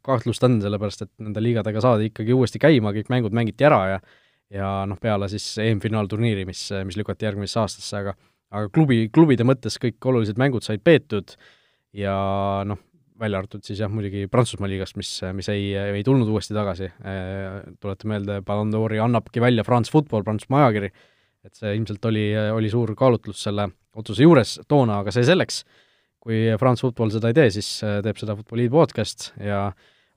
[0.05, 4.01] kahtlustan, sellepärast et nende liigadega saadi ikkagi uuesti käima, kõik mängud mängiti ära ja
[4.49, 8.15] ja noh, peale siis EM-finaalturniiri, mis, mis lükati järgmisesse aastasse, aga
[8.49, 11.35] aga klubi, klubide mõttes kõik olulised mängud said peetud
[11.95, 12.15] ja
[12.67, 12.79] noh,
[13.19, 16.87] välja arvatud siis jah, muidugi Prantsusmaa liigast, mis, mis ei, ei tulnud uuesti tagasi,
[17.81, 20.91] tuletan meelde, Ballon d'Ori annabki välja France Football, Prantsusmaa ajakiri,
[21.45, 22.25] et see ilmselt oli,
[22.55, 23.67] oli suur kaalutlus selle
[23.99, 25.63] otsuse juures toona, aga see selleks,
[26.23, 27.71] kui France Football seda ei tee, siis
[28.05, 29.67] teeb seda Futboliit podcast ja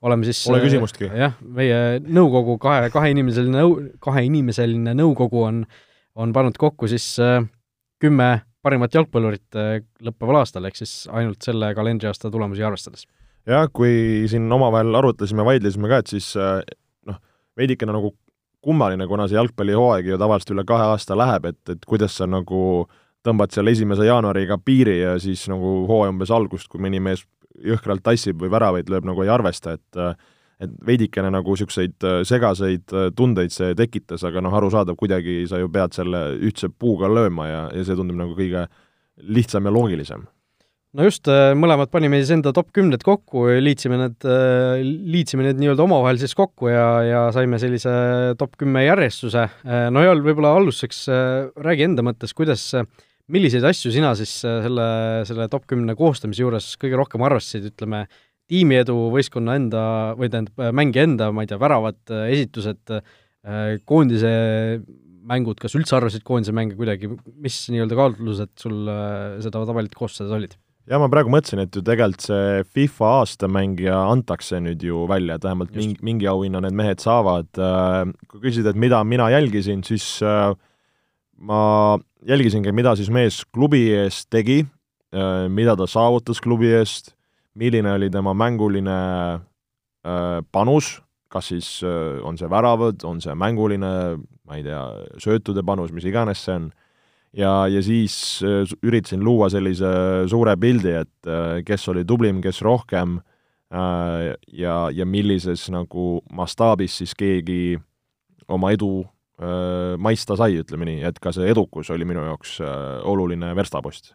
[0.03, 1.11] oleme siis Pole küsimustki.
[1.11, 5.61] jah, meie nõukogu, kahe, kaheinimiseline nõu-, kaheinimiseline nõukogu on,
[6.19, 7.15] on pannud kokku siis
[8.03, 8.31] kümme
[8.63, 13.07] parimat jalgpallurit äh, lõppeval aastal, ehk siis ainult selle kalendriaasta tulemusi arvestades.
[13.47, 16.61] jah, kui siin omavahel arutlesime, vaidlesime ka, et siis äh,
[17.09, 17.19] noh,
[17.59, 18.15] veidikene nagu
[18.63, 22.87] kummaline, kuna see jalgpallihooaeg ju tavaliselt üle kahe aasta läheb, et, et kuidas sa nagu
[23.27, 27.25] tõmbad seal esimese jaanuariga piiri ja siis nagu hooaja umbes algust, kui mõni mees
[27.63, 30.15] jõhkralt tassib või väravaid lööb, nagu ei arvesta, et äh,
[30.63, 35.61] et veidikene nagu niisuguseid äh, segaseid äh, tundeid see tekitas, aga noh, arusaadav, kuidagi sa
[35.61, 38.69] ju pead selle ühtse puuga lööma ja, ja see tundub nagu kõige
[39.23, 40.25] lihtsam ja loogilisem.
[40.97, 44.27] no just, äh, mõlemad panime siis enda top kümned kokku liitsime need,
[44.87, 47.93] liitsime need nii-öelda omavahel siis kokku ja, ja saime sellise
[48.41, 49.49] top kümme järjestuse.
[49.95, 51.07] no Joel, võib-olla alustuseks
[51.65, 52.69] räägi enda mõttes, kuidas
[53.33, 54.87] milliseid asju sina siis selle,
[55.29, 58.07] selle top kümne koostamise juures kõige rohkem arvestasid, ütleme,
[58.53, 59.85] tiimiedu, võistkonna enda
[60.19, 62.99] või tähendab, mängija enda, ma ei tea, väravad, esitused,
[63.89, 64.35] koondise
[65.29, 67.11] mängud, kas üldse arvasid koondise mänge kuidagi,
[67.43, 68.91] mis nii-öelda kaalutlused sul
[69.45, 70.59] seda tabelit koostades olid?
[70.91, 75.47] jah, ma praegu mõtlesin, et ju tegelikult see FIFA aastamängija antakse nüüd ju välja, et
[75.47, 77.51] vähemalt mingi, mingi auhinna need mehed saavad.
[77.55, 80.07] Kui küsida, et mida mina jälgisin, siis
[81.39, 81.63] ma
[82.27, 84.63] jälgisingi, mida siis mees klubi eest tegi,
[85.55, 87.15] mida ta saavutas klubi eest
[87.59, 88.99] milline oli tema mänguline
[90.53, 90.97] panus,
[91.33, 93.93] kas siis on see väravad, on see mänguline,
[94.49, 94.81] ma ei tea,
[95.23, 96.71] söötude panus, mis iganes see on,
[97.39, 98.17] ja, ja siis
[98.83, 99.93] üritasin luua sellise
[100.31, 101.33] suure pildi, et
[101.67, 103.21] kes oli tublim, kes rohkem
[103.73, 107.79] ja, ja millises nagu mastaabis siis keegi
[108.53, 109.05] oma edu
[109.99, 112.59] maista sai, ütleme nii, et ka see edukus oli minu jaoks
[113.09, 114.13] oluline verstapost.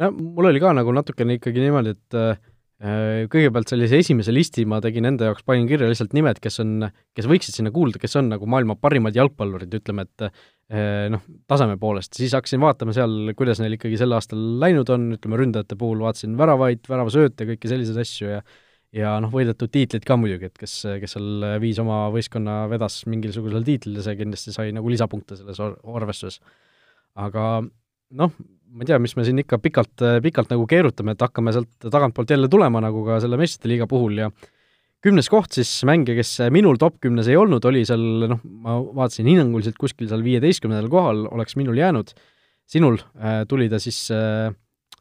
[0.00, 2.40] no mul oli ka nagu natukene ikkagi niimoodi, et äh,
[2.80, 7.26] kõigepealt sellise esimese listi ma tegin enda jaoks, panin kirja lihtsalt nimed, kes on, kes
[7.28, 11.20] võiksid sinna kuuluda, kes on nagu maailma parimad jalgpallurid, ütleme, et äh, noh,
[11.50, 15.76] taseme poolest, siis hakkasin vaatama seal, kuidas neil ikkagi sel aastal läinud on, ütleme ründajate
[15.80, 18.42] puhul vaatasin väravaid, väravasööte, kõiki selliseid asju ja
[18.96, 20.72] ja noh, võidetud tiitlid ka muidugi, et kes,
[21.02, 25.60] kes seal viis oma võistkonna, vedas mingisugusel tiitlil ja see kindlasti sai nagu lisapunkte selles
[25.62, 26.40] arvestuses.
[27.14, 27.44] aga
[28.18, 28.34] noh,
[28.70, 32.30] ma ei tea, mis me siin ikka pikalt, pikalt nagu keerutame, et hakkame sealt tagantpoolt
[32.30, 34.30] jälle tulema, nagu ka selle meistrite liiga puhul ja
[35.02, 39.26] kümnes koht siis mängija, kes minul top kümnes ei olnud, oli seal noh, ma vaatasin
[39.30, 42.14] hinnanguliselt kuskil seal viieteistkümnendal kohal oleks minul jäänud,
[42.70, 44.54] sinul äh, tuli ta siis äh,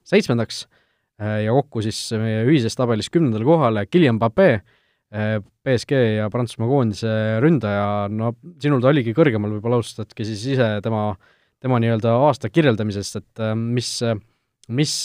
[0.09, 0.79] seitsmendaks äh,
[1.19, 4.61] Äh, ja kokku siis meie ühises tabelis kümnendale kohale Guillaume Pape,
[5.11, 5.33] äh,
[5.67, 7.11] BSG ja Prantsusmaa koondise
[7.43, 8.31] ründaja, no
[8.63, 11.11] sinul ta oligi kõrgemal, võib-olla alustadki siis ise tema,
[11.63, 13.91] tema nii-öelda aasta kirjeldamisest, et äh, mis,
[14.69, 14.95] mis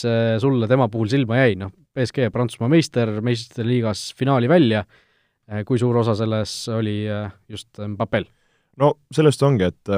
[0.42, 4.84] sulle tema puhul silma jäi, noh, BSG Prantsusmaa meister, meistrite liigas finaali välja,
[5.68, 7.04] kui suur osa selles oli
[7.52, 8.24] just Papel?
[8.80, 9.90] no sellest ongi, et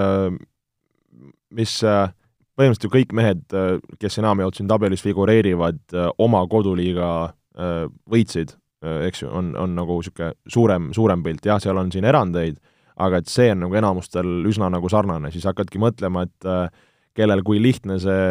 [1.56, 2.08] mis äh,
[2.56, 8.56] põhimõtteliselt ju kõik mehed, äh, kes enamjaolt siin tabelis figureerivad, äh, oma koduliiga äh, võitsid,
[8.86, 12.58] eks ju, on, on nagu niisugune suurem, suurem pilt, jah, seal on siin erandeid,
[12.96, 16.48] aga et see on nagu enamustel üsna nagu sarnane, siis hakkadki mõtlema, et
[17.16, 18.22] kellel kui lihtne see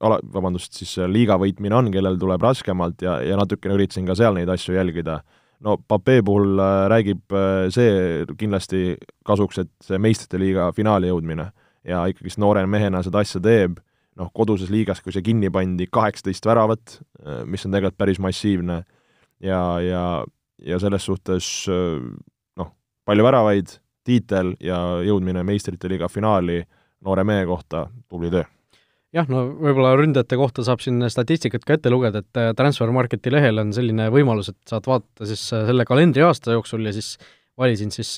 [0.00, 4.38] ala, vabandust, siis liiga võitmine on, kellel tuleb raskemalt ja, ja natukene üritasin ka seal
[4.38, 5.20] neid asju jälgida.
[5.60, 6.56] no Pape puhul
[6.88, 7.36] räägib
[7.76, 8.96] see kindlasti
[9.28, 11.50] kasuks, et see meistrite liiga finaali jõudmine
[11.84, 13.78] ja ikkagist noore mehena seda asja teeb,
[14.20, 18.82] noh, koduses liigas, kui see kinni pandi, kaheksateist väravat, äh, mis on tegelikult päris massiivne,
[19.44, 20.04] ja, ja,
[20.66, 22.02] ja selles suhtes äh,
[22.60, 22.74] noh,
[23.08, 26.62] palju väravaid, tiitel ja jõudmine meistrite liiga finaali
[27.04, 28.44] noore mehe kohta, tubli töö
[29.14, 33.62] jah, no võib-olla ründajate kohta saab siin statistikat ka ette lugeda, et äh, Transfermarketi lehel
[33.62, 37.16] on selline võimalus, et saad vaadata siis selle kalendriaasta jooksul ja siis
[37.60, 38.14] valisin siis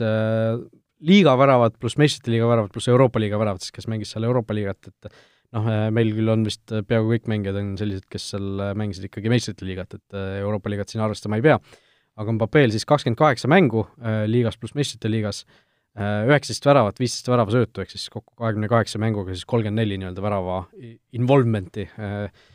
[1.02, 4.54] liiga väravat pluss meistrite liiga väravat pluss Euroopa liiga väravat, siis kes mängis seal Euroopa
[4.54, 5.08] liigat, et
[5.56, 9.66] noh, meil küll on vist peaaegu kõik mängijad on sellised, kes seal mängisid ikkagi meistrite
[9.66, 11.58] liigat, et Euroopa liigat siin arvestama ei pea.
[12.20, 17.28] aga Mbappel siis kakskümmend kaheksa mängu äh, liigas pluss meistrite liigas, äh, üheksateist väravat, viisteist
[17.28, 20.62] väravasöötu, ehk siis kokku kahekümne kaheksa mänguga siis kolmkümmend neli nii-öelda värava
[21.18, 22.46] involvement'i, äh,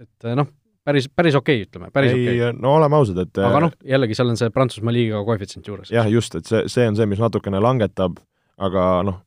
[0.00, 0.48] et noh,
[0.84, 2.56] päris, päris okei okay,, ütleme, päris okei okay..
[2.56, 5.92] no oleme ausad, et aga äh, noh, jällegi seal on see Prantsusmaa liiga koefitsient juures.
[5.92, 8.20] jah, just, et see, see on see, mis natukene langetab,
[8.60, 9.20] aga noh,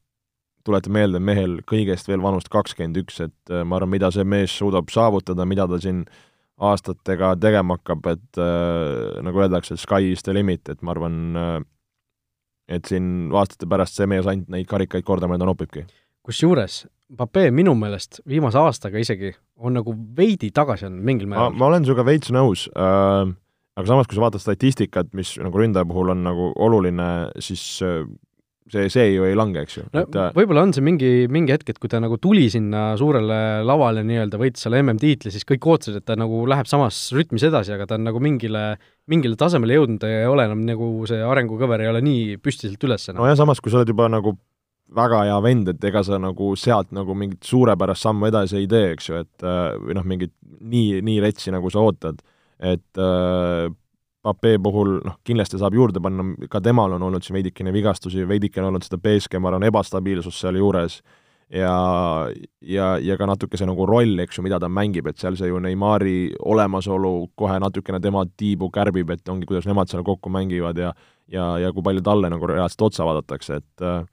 [0.66, 4.56] tuletan meelde, mehel kõigest veel vanust kakskümmend üks, et äh, ma arvan, mida see mees
[4.58, 6.06] suudab saavutada, mida ta siin
[6.64, 11.56] aastatega tegema hakkab, et äh, nagu öeldakse, sky is the limit, et ma arvan äh,,
[12.68, 15.86] et siin aastate pärast see mees ainult neid karikaid kordamööda nopibki.
[16.24, 16.84] kusjuures
[17.18, 21.54] Pape minu meelest viimase aastaga isegi on nagu veidi tagasi andnud mingil määral.
[21.54, 23.34] ma olen sinuga veits nõus äh,,
[23.78, 27.10] aga samas, kui sa vaatad statistikat, mis nagu ründaja puhul on nagu oluline,
[27.44, 28.06] siis äh,
[28.72, 29.84] see, see ju ei lange, eks ju.
[29.94, 32.94] no et, äh, võib-olla on see mingi, mingi hetk, et kui ta nagu tuli sinna
[33.00, 37.46] suurele lavale nii-öelda, võitis selle MM-tiitli, siis kõik ootasid, et ta nagu läheb samas rütmis
[37.50, 38.64] edasi, aga ta on nagu mingile,
[39.12, 43.10] mingile tasemele jõudnud ja ei ole enam nagu see arengukõver ei ole nii püstiselt üles
[43.10, 43.24] enam.
[43.24, 44.38] nojah, samas kui sa oled juba nagu
[44.94, 48.92] väga hea vend, et ega sa nagu sealt nagu mingit suurepärast sammu edasi ei tee,
[48.94, 52.22] eks ju, et äh, või noh, mingit nii, nii retsi, nagu sa ootad.
[52.64, 53.72] et äh,
[54.24, 58.70] Pape puhul noh, kindlasti saab juurde panna, ka temal on olnud siin veidikene vigastusi, veidikene
[58.70, 61.02] olnud seda BSG, ma arvan, ebastabiilsust sealjuures.
[61.54, 61.74] Ja,
[62.66, 65.52] ja, ja ka natuke see nagu roll, eks ju, mida ta mängib, et seal see
[65.52, 70.80] ju Neimari olemasolu kohe natukene tema tiibu kärbib, et ongi, kuidas nemad seal kokku mängivad
[70.80, 70.94] ja
[71.32, 74.04] ja, ja kui palju talle nagu reaalselt otsa vaadatakse, et äh,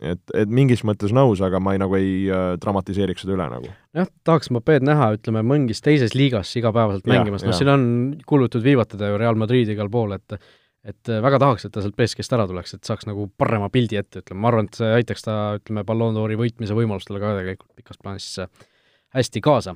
[0.00, 3.68] et, et mingis mõttes nõus, aga ma ei, nagu ei äh, dramatiseeriks seda üle nagu.
[3.96, 7.84] jah, tahaks Mbapped näha, ütleme, mingis teises liigas igapäevaselt mängimas, noh, siin on
[8.28, 10.40] kuulutud viivatada ju Real Madrid igal pool, et
[10.80, 14.22] et väga tahaks, et ta sealt BSG-st ära tuleks, et saaks nagu parema pildi ette,
[14.22, 18.00] ütleme, ma arvan, et see aitaks ta, ütleme, Ballon d'Ori võitmise võimalustele ka tegelikult pikas
[18.00, 18.30] plaanis
[19.12, 19.74] hästi kaasa.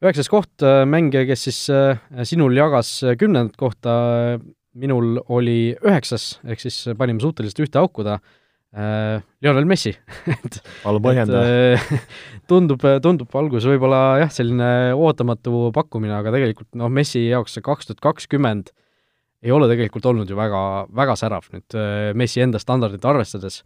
[0.00, 3.92] üheksas koht, äh, mängija, kes siis äh, sinul jagas kümnendat kohta,
[4.78, 8.38] minul oli üheksas, ehk siis panime suhteliselt ühte auku ta äh,
[8.70, 9.90] Lionel Messi
[10.34, 11.86] et palun põhjenda äh,
[12.50, 17.90] tundub, tundub alguses võib-olla jah, selline ootamatu pakkumine, aga tegelikult noh, Messi jaoks see kaks
[17.90, 18.70] tuhat kakskümmend
[19.42, 20.62] ei ole tegelikult olnud ju väga,
[20.94, 21.78] väga särav nüüd
[22.14, 23.64] Messi enda standardit arvestades.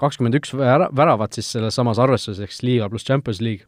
[0.00, 3.66] kakskümmend üks väravat siis selles samas arvestuses, ehk siis liiga pluss Champions League,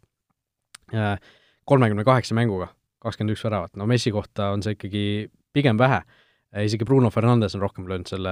[1.66, 2.70] kolmekümne kaheksa mänguga,
[3.02, 5.04] kakskümmend üks väravat, no Messi kohta on see ikkagi
[5.52, 6.04] pigem vähe.
[6.64, 8.30] isegi Bruno Fernandes on rohkem löönud selle,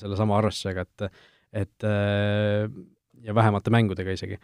[0.00, 1.10] sellesama arvestusega, et
[1.54, 1.84] et
[3.24, 4.38] ja vähemate mängudega isegi.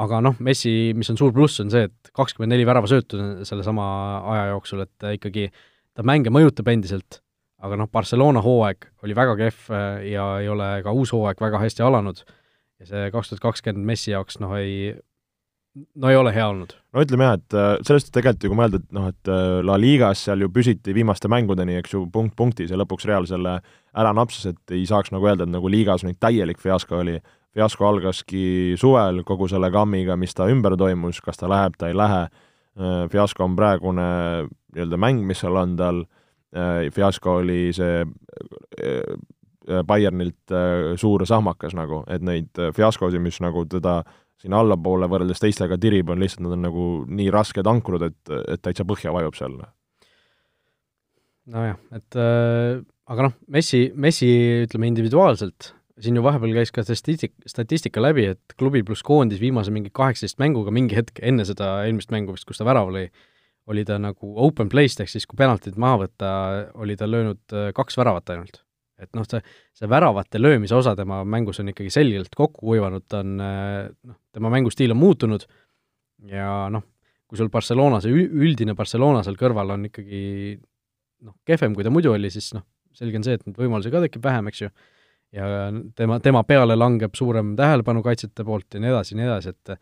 [0.00, 3.84] Aga noh, Messi, mis on suur pluss, on see, et kakskümmend neli väravasöötu sellesama
[4.32, 5.50] aja jooksul, et ikkagi
[5.94, 7.20] ta mänge mõjutab endiselt,
[7.62, 11.62] aga noh, Barcelona hooaeg oli väga kehv äh, ja ei ole ka uus hooaeg väga
[11.62, 12.24] hästi alanud.
[12.82, 14.96] Ja see kaks tuhat kakskümmend Messi jaoks noh, ei,
[15.74, 16.74] no ei ole hea olnud.
[16.94, 19.78] no ütleme jah, et äh, sellest tegelikult ju kui mõelda, et noh, et äh, La
[19.80, 23.58] Ligas seal ju püsiti viimaste mängudeni, eks ju, punkt punktis ja lõpuks Real selle
[23.94, 27.18] ära napsas, et ei saaks nagu öelda, et nagu liigas nüüd täielik fiasko oli,
[27.54, 28.46] fiasko algaski
[28.80, 32.24] suvel kogu selle kammiga, mis ta ümber toimus, kas ta läheb, ta ei lähe,
[32.78, 34.08] äh, fiasko on praegune
[34.74, 36.02] nii-öelda mäng, mis seal on tal,
[36.56, 39.14] äh, fiasko oli see äh,
[39.64, 40.52] Bayernilt
[41.00, 44.02] suur sahmakas nagu, et neid fiaskosid, mis nagu teda
[44.42, 48.62] siin allapoole võrreldes teistega tirib, on lihtsalt, nad on nagu nii rasked ankrud, et, et
[48.64, 49.56] täitsa põhja vajub seal.
[51.54, 54.30] nojah, et äh, aga noh, Messi, Messi
[54.64, 59.72] ütleme individuaalselt siin ju vahepeal käis ka statistik, statistika läbi, et klubi pluss koondis viimase
[59.74, 63.06] mingi kaheksateist mänguga mingi hetk enne seda eelmist mängu vist, kus ta värav lõi,
[63.70, 66.30] oli ta nagu open play'st, ehk siis kui penaltid maha võtta,
[66.82, 68.63] oli ta löönud äh, kaks väravat ainult.
[69.00, 69.40] Et noh, see,
[69.74, 74.18] see väravate löömise osa tema mängus on ikkagi selgelt kokku kuivanud, ta on äh, noh,
[74.34, 75.46] tema mängustiil on muutunud
[76.30, 76.84] ja noh,
[77.28, 80.22] kui sul Barcelona, see üldine Barcelona seal kõrval on ikkagi
[81.24, 84.02] noh, kehvem, kui ta muidu oli, siis noh, selge on see, et neid võimalusi ka
[84.04, 84.70] tekib vähem, eks ju.
[85.34, 85.46] Ja
[85.98, 89.72] tema, tema peale langeb suurem tähelepanu kaitsjate poolt ja nii edasi ja nii edasi, et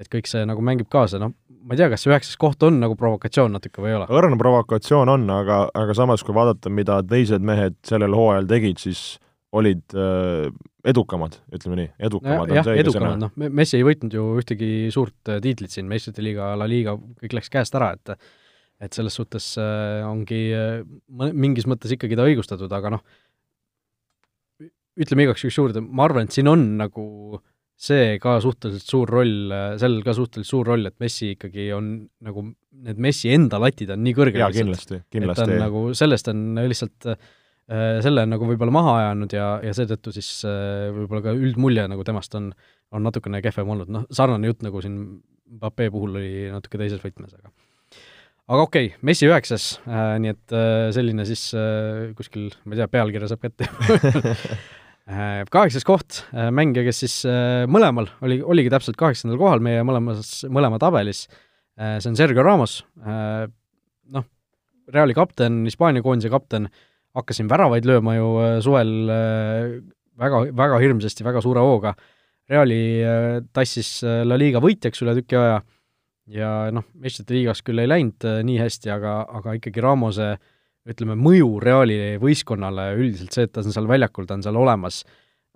[0.00, 2.80] et kõik see nagu mängib kaasa, noh, ma ei tea, kas see üheksas koht on
[2.82, 4.08] nagu provokatsioon natuke või ei ole?
[4.20, 9.04] õrn provokatsioon on, aga, aga samas, kui vaadata, mida teised mehed sellel hooajal tegid, siis
[9.56, 10.48] olid äh,
[10.86, 15.40] edukamad, ütleme nii, edukamad no, jah, edukamad, noh, Messi ei võitnud ju ühtegi suurt äh,
[15.42, 18.14] tiitlit siin, meistrite liiga, La Liga, kõik läks käest ära, et
[18.80, 20.78] et selles suhtes äh, ongi äh,
[21.36, 23.02] mingis mõttes ikkagi ta õigustatud, aga noh,
[25.00, 27.04] ütleme igaks juhuks juurde, ma arvan, et siin on nagu
[27.80, 31.92] see ka suhteliselt suur roll, sellel ka suhteliselt suur roll, et Messi ikkagi on
[32.26, 32.44] nagu,
[32.84, 34.42] need Messi enda latid on nii kõrgel.
[34.42, 35.46] jaa, kindlasti, kindlasti.
[35.46, 37.22] et ta on nagu, sellest on lihtsalt äh,
[38.04, 42.04] selle on nagu võib-olla maha ajanud ja, ja seetõttu siis äh, võib-olla ka üldmulje nagu
[42.06, 42.52] temast on,
[42.92, 45.02] on natukene kehvem olnud, noh, sarnane jutt, nagu siin
[45.50, 47.48] Mbappe puhul oli natuke teises võtmes, aga
[48.50, 52.82] aga okei okay,, Messi üheksas äh,, nii et äh, selline siis äh, kuskil, ma ei
[52.82, 53.66] tea, pealkirja saab kätte
[55.50, 60.42] kaheksas koht, äh, mängija, kes siis äh, mõlemal oli, oligi täpselt kaheksandal kohal meie mõlemas,
[60.52, 61.26] mõlema tabelis,
[61.80, 62.82] see on Sergio Ramos,
[64.12, 64.24] noh,
[64.92, 66.66] Reali kapten, Hispaania koondise kapten,
[67.16, 68.26] hakkas siin väravaid lööma ju
[68.60, 68.90] suvel
[70.20, 71.94] väga, väga hirmsasti, väga suure hooga,
[72.50, 72.82] Reali
[73.56, 75.62] tassis La Liga võitjaks üle tüki aja
[76.28, 80.49] ja noh, meistrite liigas küll ei läinud nii hästi, aga, aga ikkagi Ramose äh,
[80.88, 85.02] ütleme, mõju Reali võistkonnale üldiselt see, et ta on seal väljakul, ta on seal olemas,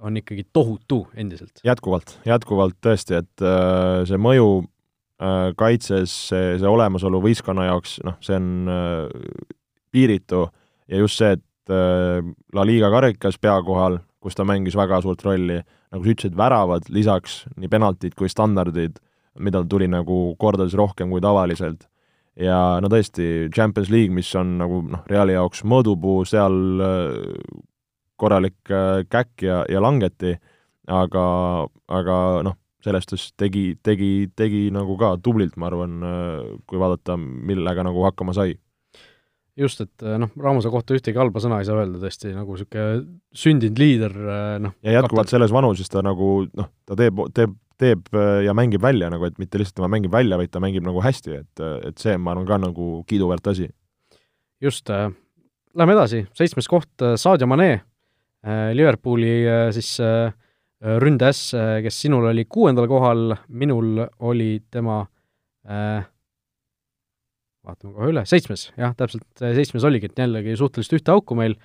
[0.05, 1.63] on ikkagi tohutu endiselt.
[1.65, 8.19] jätkuvalt, jätkuvalt tõesti, et äh, see mõju äh, kaitses, see, see olemasolu võistkonna jaoks, noh,
[8.25, 9.49] see on äh,
[9.95, 10.45] piiritu
[10.91, 15.63] ja just see, et La Liga karikas pea kohal, kus ta mängis väga suurt rolli,
[15.95, 18.99] nagu sa ütlesid, väravad lisaks, nii penaltid kui standardid,
[19.41, 21.87] mida tuli nagu kordades rohkem kui tavaliselt
[22.41, 27.39] ja no tõesti, Champions League, mis on nagu noh, Reali jaoks mõõdupuu, seal äh,
[28.21, 30.35] korralik äh, käkk ja, ja langeti,
[30.91, 31.25] aga,
[31.89, 37.19] aga noh, selles suhtes tegi, tegi, tegi nagu ka tublilt, ma arvan, äh, kui vaadata,
[37.19, 38.59] millega nagu hakkama sai
[39.55, 43.05] just, et noh, Ramose kohta ühtegi halba sõna ei saa öelda tõesti, nagu niisugune
[43.39, 44.17] sündinud liider,
[44.65, 45.37] noh ja jätkuvalt kapten.
[45.37, 49.41] selles vanuses ta nagu noh, ta teeb, teeb teeb äh, ja mängib välja nagu, et
[49.43, 52.47] mitte lihtsalt tema mängib välja, vaid ta mängib nagu hästi, et, et see, ma arvan,
[52.49, 53.69] ka nagu kiiduväärt asi.
[54.63, 55.11] just äh,,
[55.75, 60.33] lähme edasi, seitsmes koht äh,, Sadio Mane äh,, Liverpooli äh, siis äh,
[60.81, 65.03] ründeäss äh,, kes sinul oli kuuendal kohal, minul oli tema
[65.69, 66.05] äh,
[67.65, 71.57] vaatame kohe üle, seitsmes, jah, täpselt seitsmes oligi, et jällegi suhteliselt ühte auku meil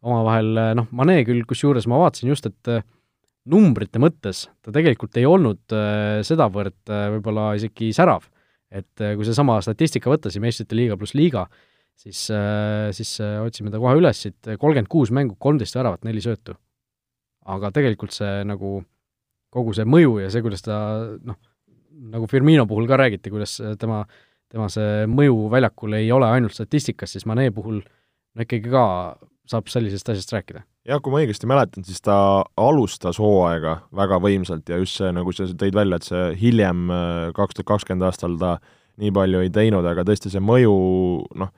[0.00, 2.84] omavahel, äh, noh, Mane küll, kusjuures ma vaatasin just, et äh,
[3.48, 8.26] numbrite mõttes ta tegelikult ei olnud äh, sedavõrd äh, võib-olla isegi särav.
[8.70, 11.46] et äh, kui seesama statistika võtta, siin meistrite liiga pluss liiga,
[11.96, 12.28] siis,
[12.96, 16.54] siis otsime ta kohe üles, siit kolmkümmend kuus mängu, kolmteist väravat, neli söötu.
[17.50, 18.82] aga tegelikult see nagu,
[19.50, 20.76] kogu see mõju ja see, kuidas ta
[21.24, 21.36] noh,
[22.12, 24.04] nagu Firmino puhul ka räägiti, kuidas tema,
[24.52, 28.84] tema see mõju väljakul ei ole ainult statistikas, siis Mane puhul no ikkagi ka
[29.50, 30.62] saab sellisest asjast rääkida.
[30.90, 32.16] Jah, kui ma õigesti mäletan, siis ta
[32.58, 36.88] alustas hooaega väga võimsalt ja just see, nagu sa tõid välja, et see hiljem,
[37.36, 38.56] kaks tuhat kakskümmend aastal ta
[39.00, 40.74] nii palju ei teinud, aga tõesti see mõju,
[41.40, 41.52] noh,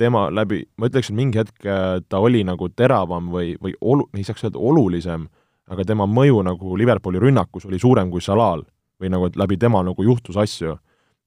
[0.00, 1.66] tema läbi, ma ütleks, et mingi hetk
[2.08, 5.26] ta oli nagu teravam või, või olu-, ei saaks öelda olulisem,
[5.72, 8.62] aga tema mõju nagu Liverpooli rünnakus oli suurem kui Salal
[9.02, 10.78] või nagu, et läbi tema nagu juhtus asju.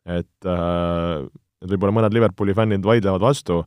[0.10, 1.28] et äh,
[1.60, 3.64] et võib-olla mõned Liverpooli fännid vaidlevad vastu,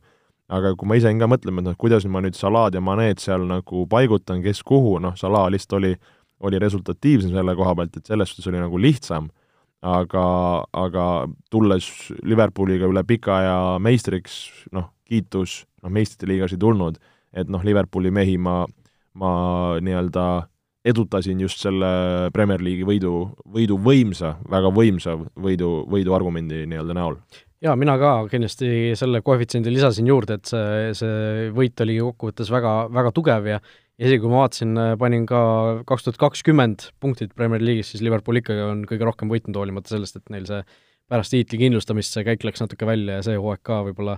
[0.51, 3.45] aga kui ma ise ka mõtlema, et noh, kuidas ma nüüd Salad ja Manet seal
[3.47, 5.93] nagu paigutan, kes kuhu, noh, Salah lihtsalt oli,
[6.43, 9.29] oli resultatiivsem selle koha pealt, et selles suhtes oli nagu lihtsam,
[9.83, 10.25] aga,
[10.85, 11.07] aga
[11.51, 11.89] tulles
[12.23, 16.99] Liverpooliga üle pika aja meistriks, noh, kiitus, noh, meistrite liigas ei tulnud,
[17.33, 18.63] et noh, Liverpooli mehi ma,
[19.19, 19.31] ma
[19.83, 20.25] nii-öelda
[20.83, 21.87] edutasin just selle
[22.35, 23.13] Premier League'i võidu,
[23.55, 27.17] võidu võimsa, väga võimsa võidu, võidu argumendi nii-öelda näol.
[27.63, 32.73] Jaa, mina ka kindlasti selle koefitsiendi lisasin juurde, et see, see võit oli kokkuvõttes väga,
[32.93, 33.59] väga tugev ja
[34.01, 35.41] isegi kui ma vaatasin, panin ka
[35.87, 40.19] kaks tuhat kakskümmend punktid Premier League'is, siis Liverpool ikkagi on kõige rohkem võitnud, hoolimata sellest,
[40.19, 40.63] et neil see
[41.11, 44.17] pärast tiitli kindlustamist see käik läks natuke välja ja see hooaeg ka võib-olla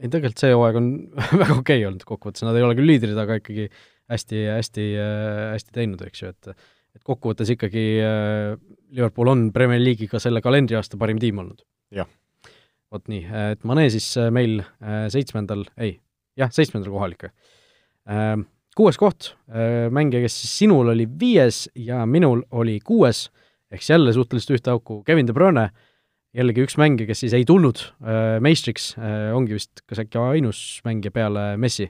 [0.00, 0.92] ei, tegelikult see hooaeg on
[1.42, 3.68] väga okei okay olnud kokkuvõttes, nad ei ole küll liidrid, aga ikkagi
[4.12, 4.88] hästi, hästi,
[5.54, 6.54] hästi teinud, eks ju, et
[6.92, 7.82] et kokkuvõttes ikkagi
[8.92, 11.62] Liverpool on Premier League'iga selle kalendriaasta parim tiim olnud.
[11.94, 12.10] jah.
[12.92, 13.22] Vot nii,
[13.52, 15.96] et Mane siis äh, meil äh, seitsmendal, ei,
[16.38, 17.32] jah, seitsmendal kohal ikka.
[18.74, 19.28] Kuues koht,
[19.94, 23.26] mängija, kes siis sinul oli viies ja minul oli kuues,
[23.70, 25.68] ehk siis jälle suhteliselt ühte auku, Kevin De Bruyne,
[26.34, 27.84] jällegi üks mängija, kes siis ei tulnud
[28.42, 28.94] meistriks,
[29.36, 31.86] ongi vist kas äkki ainus mängija peale Messi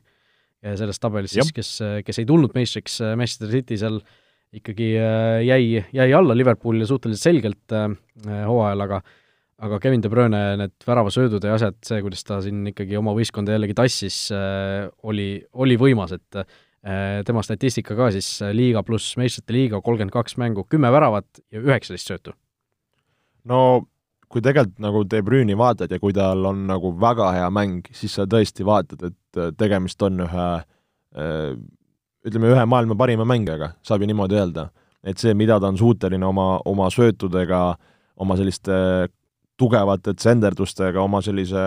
[0.63, 1.71] selles tabelis siis, kes,
[2.07, 3.99] kes ei tulnud meistriks, äh, Manchester City seal
[4.55, 7.89] ikkagi äh, jäi, jäi alla Liverpoolile suhteliselt selgelt äh,
[8.47, 9.01] hooajal, aga
[9.63, 13.55] aga Kevin De Bruyne need väravasöödud ja asjad, see, kuidas ta siin ikkagi oma võistkonda
[13.55, 14.19] jällegi tassis,
[15.07, 16.43] oli, oli võimas, et
[17.29, 22.11] tema statistika ka siis liiga pluss meistrite liiga, kolmkümmend kaks mängu, kümme väravat ja üheksateist
[22.11, 22.35] söötu.
[23.47, 23.87] no
[24.33, 28.17] kui tegelikult nagu De Bruyne'i vaatad ja kui tal on nagu väga hea mäng, siis
[28.17, 31.51] sa tõesti vaatad, et äh, tegemist on ühe äh,
[32.27, 34.71] ütleme, ühe maailma parima mängijaga, saab ju niimoodi öelda.
[35.03, 37.75] et see, mida ta on suuteline oma, oma söötudega,
[38.23, 38.73] oma selliste
[39.63, 41.63] tugevate tsenderdustega, oma sellise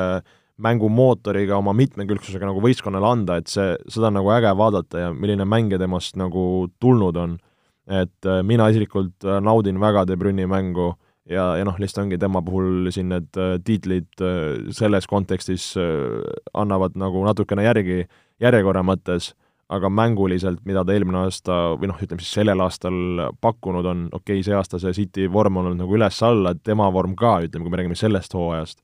[0.61, 5.47] mängumootoriga, oma mitmekülgsusega nagu võistkonnale anda, et see, seda on nagu äge vaadata ja milline
[5.47, 7.39] mängija temast nagu tulnud on.
[7.85, 10.95] et äh, mina isiklikult naudin väga De Bruyne'i mängu
[11.29, 16.21] ja, ja noh, lihtsalt ongi tema puhul siin need äh, tiitlid äh, selles kontekstis äh,
[16.53, 18.05] annavad nagu natukene järgi
[18.43, 19.33] järjekorra mõttes,
[19.70, 22.97] aga mänguliselt, mida ta eelmine aasta või noh, ütleme siis sellel aastal
[23.41, 27.16] pakkunud on, okei okay,, see aasta see City vorm on olnud nagu üles-alla, tema vorm
[27.18, 28.84] ka, ütleme, kui me räägime sellest hooajast,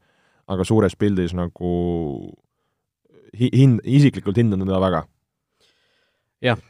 [0.50, 1.72] aga suures pildis nagu
[3.38, 5.06] hi-, hind, isiklikult hindan teda väga
[6.42, 6.62] jah,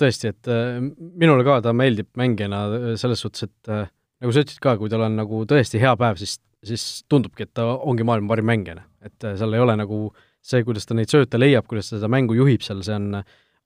[0.00, 0.52] tõesti, et
[0.96, 3.74] minule ka ta meeldib mängijana selles suhtes, et
[4.20, 7.52] nagu sa ütlesid ka, kui tal on nagu tõesti hea päev, siis, siis tundubki, et
[7.56, 8.84] ta ongi maailma parim mängija.
[9.00, 10.10] et äh, seal ei ole nagu
[10.42, 13.20] see, kuidas ta neid sööte leiab, kuidas ta seda mängu juhib seal, see on,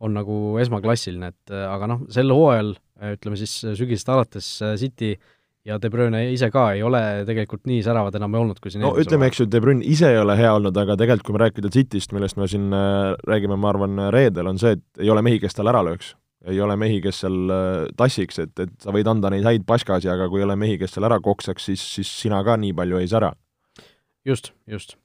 [0.05, 4.51] on nagu esmaklassiline, et äh, aga noh, sel hooajal, äh, ütleme siis sügisest alates
[4.81, 5.14] City
[5.64, 8.93] ja De Bruyne ise ka ei ole tegelikult nii säravad enam olnud, kui siin no
[9.01, 11.72] ütleme, eks ju, De Bruyne ise ei ole hea olnud, aga tegelikult kui me rääkida
[11.72, 12.68] Cityst, millest me siin
[13.25, 16.12] räägime, ma arvan, reedel, on see, et ei ole mehi, kes tal ära lööks
[16.45, 20.11] ei ole mehi, kes seal äh, tassiks, et, et sa võid anda neid häid paskasi,
[20.12, 23.01] aga kui ei ole mehi, kes seal ära koksaks, siis, siis sina ka nii palju
[23.01, 23.33] ei sära.
[24.25, 24.97] just, just.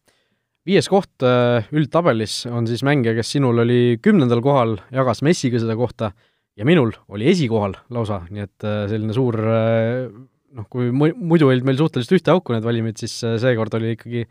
[0.68, 5.78] Viies koht äh, üldtabelis on siis mängija, kes sinul oli kümnendal kohal, jagas Messiga seda
[5.80, 6.12] kohta,
[6.60, 11.80] ja minul oli esikohal lausa, nii et äh, selline suur noh, kui muidu olid meil
[11.80, 14.26] suhteliselt ühte auku need valimid, siis seekord oli ikkagi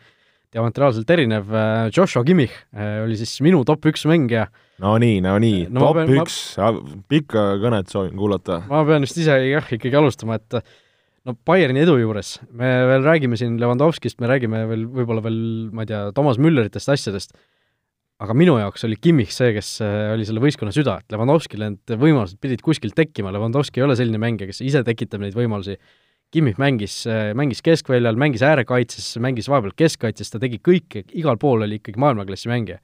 [0.49, 1.51] diametraalselt erinev,
[1.93, 2.55] Joshua Kimmich
[3.05, 4.47] oli siis minu top üks mängija
[4.83, 6.71] no nii, no nii no, top pean, üks ma...,
[7.11, 8.63] pikka kõnet soovin kuulata.
[8.71, 10.61] ma pean vist ise jah, ikkagi alustama, et
[11.29, 15.39] no Bayerni edu juures me veel räägime siin Levandovskist, me räägime veel võib-olla veel,
[15.75, 17.35] ma ei tea, Toomas Mülleritest, asjadest,
[18.25, 21.97] aga minu jaoks oli Kimmich see, kes äh, oli selle võistkonna süda, et Levandovskil need
[22.01, 25.77] võimalused pidid kuskilt tekkima, Levandovski ei ole selline mängija, kes ise tekitab neid võimalusi,
[26.33, 31.65] Kimmich mängis, äh, mängis keskväljal, mängis äärekaitses, mängis vahepeal keskkaitses, ta tegi kõike, igal pool
[31.65, 32.83] oli ikkagi maailmaklassi mängija.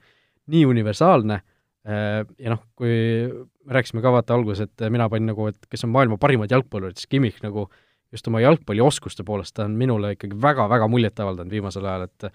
[0.52, 1.40] nii universaalne
[1.84, 5.84] Äh, ja noh, kui me rääkisime ka vaata alguses, et mina panin nagu, et kes
[5.84, 7.66] on maailma parimad jalgpallurid, siis Kimmich nagu
[8.14, 12.30] just oma jalgpallioskuste poolest, ta on minule ikkagi väga-väga muljet avaldanud viimasel ajal, et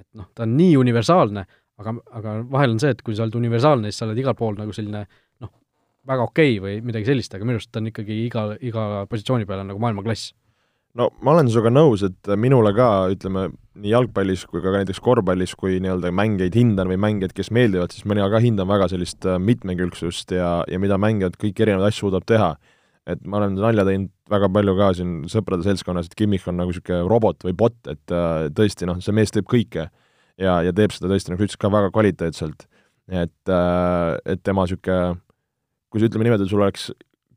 [0.00, 1.42] et noh, ta on nii universaalne,
[1.82, 4.54] aga, aga vahel on see, et kui sa oled universaalne, siis sa oled igal pool
[4.56, 5.02] nagu selline
[5.42, 5.50] noh,
[6.06, 9.48] väga okei okay või midagi sellist, aga minu arust ta on ikkagi iga, iga positsiooni
[9.50, 10.30] peal on nagu maailmaklass
[10.98, 13.48] no ma olen sinuga nõus, et minule ka, ütleme,
[13.80, 18.06] nii jalgpallis kui ka näiteks korvpallis, kui nii-öelda mängijaid hindan või mängijaid, kes meeldivad, siis
[18.08, 22.26] mina ka hindan väga sellist äh, mitmekülgsust ja, ja mida mängijad kõiki erinevaid asju suudab
[22.28, 22.54] teha.
[23.08, 26.72] Et ma olen nalja teinud väga palju ka siin sõprade seltskonnas, et Kimmich on nagu
[26.72, 29.88] niisugune robot või bot, et äh, tõesti noh, see mees teeb kõike
[30.40, 32.66] ja, ja teeb seda tõesti, nagu sa ütlesid, ka väga kvaliteetselt.
[33.10, 35.20] et, äh, et tema niisugune,
[35.90, 36.90] kui sa ütleme niimoodi, et sul oleks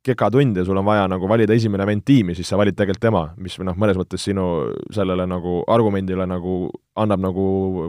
[0.04, 3.22] kekatund ja sul on vaja nagu valida esimene vend tiimi, siis sa valid tegelikult tema,
[3.40, 4.48] mis noh, mõnes mõttes sinu
[4.92, 6.68] sellele nagu argumendile nagu
[7.00, 7.46] annab nagu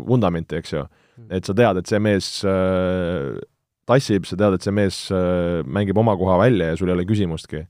[0.06, 0.84] vundamenti, eks ju.
[1.14, 1.28] Hmm.
[1.30, 3.34] et sa tead, et see mees äh,
[3.88, 7.06] tassib, sa tead, et see mees äh, mängib oma koha välja ja sul ei ole
[7.08, 7.64] küsimustki.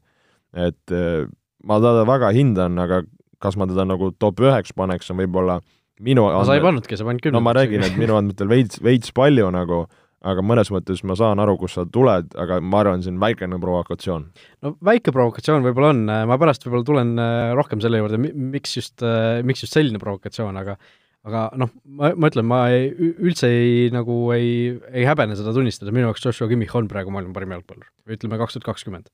[0.55, 1.27] et äh,
[1.67, 3.03] ma teda väga hindan, aga
[3.43, 5.59] kas ma teda nagu top üheks paneks, on võib-olla
[6.05, 7.43] minu no sa ei pannudki, sa panid kümnendaks.
[7.43, 9.85] no ma räägin, et minu andmetel veits, veits palju nagu
[10.25, 13.59] aga mõnes mõttes ma saan aru, kust sa tuled, aga ma arvan, see on väikene
[13.61, 14.27] provokatsioon.
[14.65, 18.97] no väike provokatsioon võib-olla on, ma pärast võib-olla tulen äh, rohkem selle juurde, miks just,
[19.05, 20.79] äh, miks just selline provokatsioon, aga
[21.25, 24.49] aga noh, ma, ma ütlen, ma ei, üldse ei, nagu ei,
[24.93, 28.59] ei häbene seda tunnistada, minu jaoks Joshua Kimmich on praegu maailma parim jalgpallur, ütleme kaks
[28.59, 29.09] tuhat kakskümmend.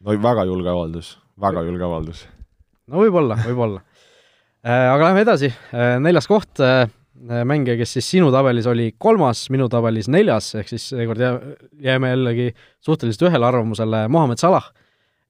[0.00, 2.24] no väga julge avaldus, väga julge avaldus.
[2.88, 5.52] no võib-olla, võib-olla äh, aga lähme edasi,
[6.00, 6.64] neljas koht
[7.28, 11.34] Äh, mängija, kes siis sinu tabelis oli kolmas, minu tabelis neljas, ehk siis seekord jää,
[11.84, 12.46] jääme jällegi
[12.80, 14.70] suhteliselt ühele arvamusele, Mohamed Salah.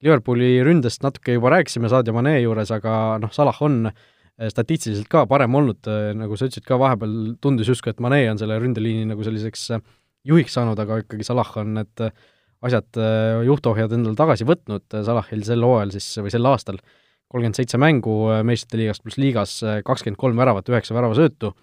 [0.01, 4.05] Liverpooli ründest natuke juba rääkisime Sadio Mane juures, aga noh, Salah on äh,
[4.49, 8.41] statistiliselt ka parem olnud, äh, nagu sa ütlesid ka, vahepeal tundus justkui, et Mane on
[8.41, 9.69] selle ründeliini nagu selliseks
[10.29, 12.07] juhiks saanud, aga ikkagi Salah on need
[12.61, 12.89] asjad,
[13.47, 16.77] juhtohjad endale tagasi võtnud, Salahil sel hooajal siis, või sel aastal
[17.31, 19.55] kolmkümmend seitse mängu meistrite liigas pluss liigas
[19.87, 21.55] kakskümmend kolm väravat, üheksa väravasöötu.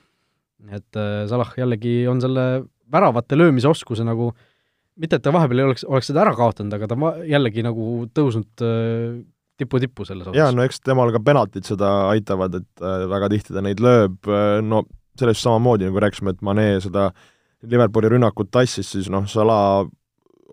[0.74, 4.32] Et äh, Salah jällegi on selle väravate löömise oskuse nagu
[4.98, 8.66] mitte, et ta vahepeal ei oleks, oleks seda ära kaotanud, aga ta jällegi nagu tõusnud
[8.66, 9.20] äh,
[9.58, 10.38] tipu-tippu selles osas.
[10.38, 14.30] jaa, no eks temal ka penaltid seda aitavad, et äh, väga tihti ta neid lööb,
[14.66, 14.84] no
[15.18, 17.10] sellest samamoodi, nagu rääkisime, et Mane seda
[17.68, 19.88] Liverpooli rünnakut tassis, siis noh, Salah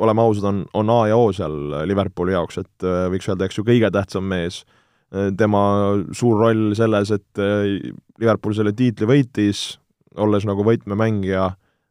[0.01, 3.65] oleme ausad, on, on A ja O seal Liverpooli jaoks, et võiks öelda, eks ju,
[3.67, 4.65] kõige tähtsam mees.
[5.39, 5.61] tema
[6.17, 7.43] suur roll selles, et
[8.19, 9.61] Liverpool selle tiitli võitis,
[10.21, 11.47] olles nagu võtmemängija,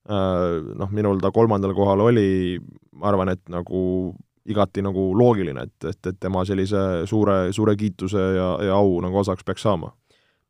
[0.09, 2.59] äh, noh, minul ta kolmandal kohal oli,
[2.99, 4.13] ma arvan, et nagu
[4.49, 9.21] igati nagu loogiline, et, et, et tema sellise suure, suure kiituse ja, ja au nagu
[9.21, 9.93] osaks peaks saama.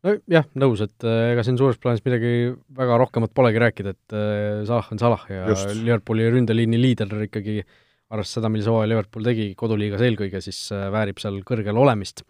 [0.04, 4.64] nojah, nõus, et äh, ega siin suures plaanis midagi väga rohkemat polegi rääkida, et äh,
[4.68, 5.76] Salah on Salah ja Just.
[5.80, 7.62] Liverpooli ründeliini liider ikkagi
[8.14, 12.26] arvestades seda, millise hooaja Liverpool tegi koduliigas eelkõige, siis väärib seal kõrgel olemist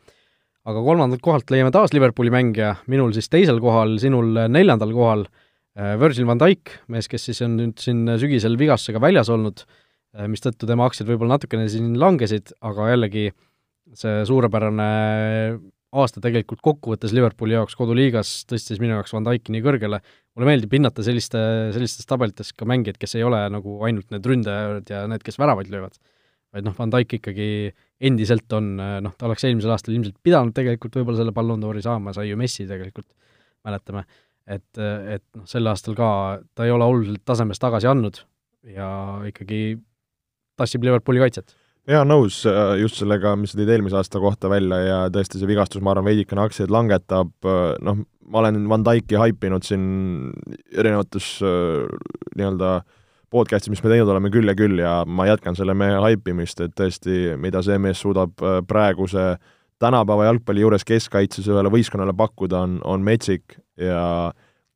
[0.69, 5.95] aga kolmandalt kohalt leiame taas Liverpooli mängija, minul siis teisel kohal, sinul neljandal kohal äh,
[5.99, 9.82] Virgil van Dijk, mees, kes siis on nüüd siin sügisel vigastusega väljas olnud, äh,
[10.29, 13.29] mistõttu tema aktsiad võib-olla natukene siin langesid, aga jällegi
[13.97, 14.89] see suurepärane
[15.93, 19.99] aasta tegelikult kokkuvõttes Liverpooli jaoks koduliigas tõstis minu jaoks Van Dijki nii kõrgele,
[20.33, 21.39] mulle meeldib hinnata selliste,
[21.75, 25.69] sellistes tabelites ka mängijaid, kes ei ole nagu ainult need ründajad ja need, kes väravaid
[25.73, 25.99] löövad.
[26.53, 27.47] Vaid noh, Van Dijk ikkagi
[28.09, 32.13] endiselt on, noh, ta oleks eelmisel aastal ilmselt pidanud tegelikult võib-olla selle Ballon d'Ori saama,
[32.13, 33.09] sai ju Messi tegelikult,
[33.65, 34.03] mäletame,
[34.45, 36.09] et, et noh, sel aastal ka
[36.53, 38.21] ta ei ole oluliselt tasemest tagasi andnud
[38.69, 38.87] ja
[39.29, 39.63] ikkagi
[40.59, 41.55] tassib Liverpooli kaitset.
[41.89, 42.45] Jaa, nõus
[42.79, 46.07] just sellega, mis sa tõid eelmise aasta kohta välja ja tõesti see vigastus, ma arvan,
[46.07, 47.33] veidikene aktsiaid langetab,
[47.83, 49.83] noh, ma olen Van Dijki haipinud siin
[50.71, 52.85] erinevates nii-öelda äh,
[53.33, 56.73] podcast'id, mis me teinud oleme küll ja küll ja ma jätkan selle mehe haipimist, et
[56.77, 59.33] tõesti, mida see mees suudab äh, praeguse
[59.81, 64.31] tänapäeva jalgpalli juures keskkaitses ühele võistkonnale pakkuda, on, on metsik ja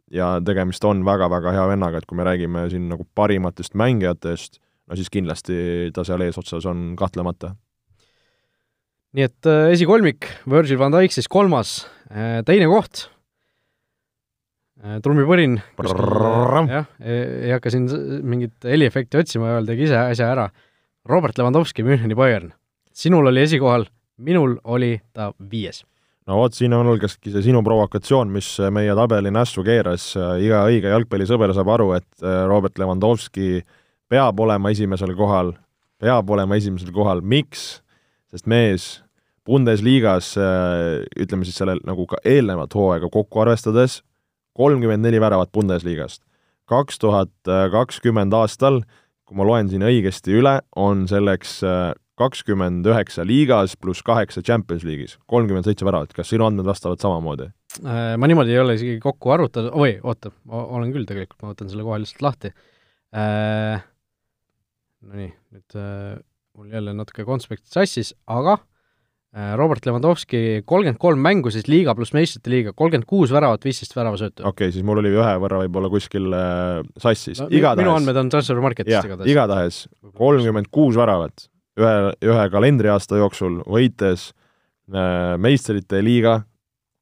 [0.08, 4.98] ja tegemist on väga-väga hea vennaga, et kui me räägime siin nagu parimatest mängijatest, no
[5.00, 7.56] siis kindlasti ta seal eesotsas on kahtlemata.
[9.18, 11.80] nii et äh, esikolmik, Virgil van Dijk siis kolmas,
[12.12, 13.08] äh, teine koht
[14.78, 15.56] Äh, trummipõrin,
[16.70, 17.88] jah, ei hakka siin
[18.22, 20.46] mingit heliefekti otsima, Joel tegi ise asja ära.
[21.10, 22.52] Robert Lewandowski, Müncheni Bayern.
[22.94, 25.84] sinul oli esikohal, minul oli ta viies.
[26.28, 30.12] no vot, siin on algaski see sinu provokatsioon, mis meie tabeli nässu keeras,
[30.44, 33.64] iga õige jalgpallisõber saab aru, et äh, Robert Lewandowski
[34.12, 35.54] peab olema esimesel kohal,
[36.02, 37.82] peab olema esimesel kohal, miks?
[38.28, 38.88] sest mees
[39.48, 44.02] Bundesliga-s, äh, ütleme siis selle nagu ka eelnevat hooaega kokku arvestades,
[44.60, 46.26] kolmkümmend neli väravat Bundesliga-st.
[46.68, 47.32] kaks tuhat
[47.72, 48.82] kakskümmend aastal,
[49.28, 54.86] kui ma loen siin õigesti üle, on selleks äh, kakskümmend üheksa liigas pluss kaheksa Champions
[54.88, 57.52] League'is, kolmkümmend seitse väravat, kas sinu andmed vastavad samamoodi?
[57.84, 61.70] Äh, ma niimoodi ei ole isegi kokku arvutanud, oi, oota, olen küll tegelikult, ma võtan
[61.72, 62.54] selle kohe lihtsalt lahti
[63.14, 63.84] äh,.
[65.06, 66.18] Nonii, nüüd äh,
[66.58, 68.58] mul jälle natuke konspekt sassis, aga
[69.60, 74.42] Robert Lewandowski kolmkümmend kolm mängu siis liiga pluss meistrite liiga, kolmkümmend kuus väravat, viisteist väravasöötu.
[74.42, 77.50] okei okay,, siis mul oli ühe võrra võib-olla kuskil äh, sassis no,.
[77.52, 79.30] minu andmed on Transfer Marketist igatahes.
[79.30, 79.80] igatahes
[80.18, 81.46] kolmkümmend kuus väravat
[81.78, 81.94] ühe,
[82.26, 84.32] ühe kalendriaasta jooksul, võites
[84.90, 86.40] äh, meistrite liiga,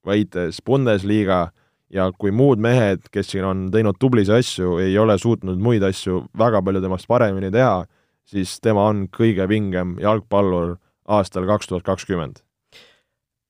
[0.05, 1.45] võites Bundesliga
[1.93, 6.25] ja kui muud mehed, kes siin on teinud tublisid asju, ei ole suutnud muid asju
[6.37, 7.85] väga palju temast paremini teha,
[8.29, 12.41] siis tema on kõige pingem jalgpallur aastal kaks tuhat kakskümmend.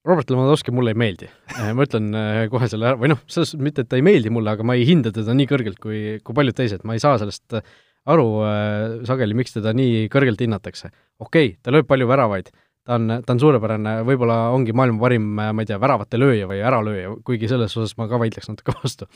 [0.05, 1.27] Robert Lewandowski mulle ei meeldi.
[1.55, 4.05] Äh, ma ütlen äh, kohe selle ära, või noh, selles suhtes mitte, et ta ei
[4.05, 7.01] meeldi mulle, aga ma ei hinda teda nii kõrgelt kui, kui paljud teised, ma ei
[7.01, 7.65] saa sellest äh,
[8.13, 10.91] aru äh, sageli, miks teda nii kõrgelt hinnatakse.
[11.19, 12.51] okei okay,, ta lööb palju väravaid,
[12.85, 16.61] ta on, ta on suurepärane, võib-olla ongi maailma parim, ma ei tea, väravate lööja või
[16.65, 19.09] äralööja, kuigi selles osas ma ka vaidleks natuke vastu.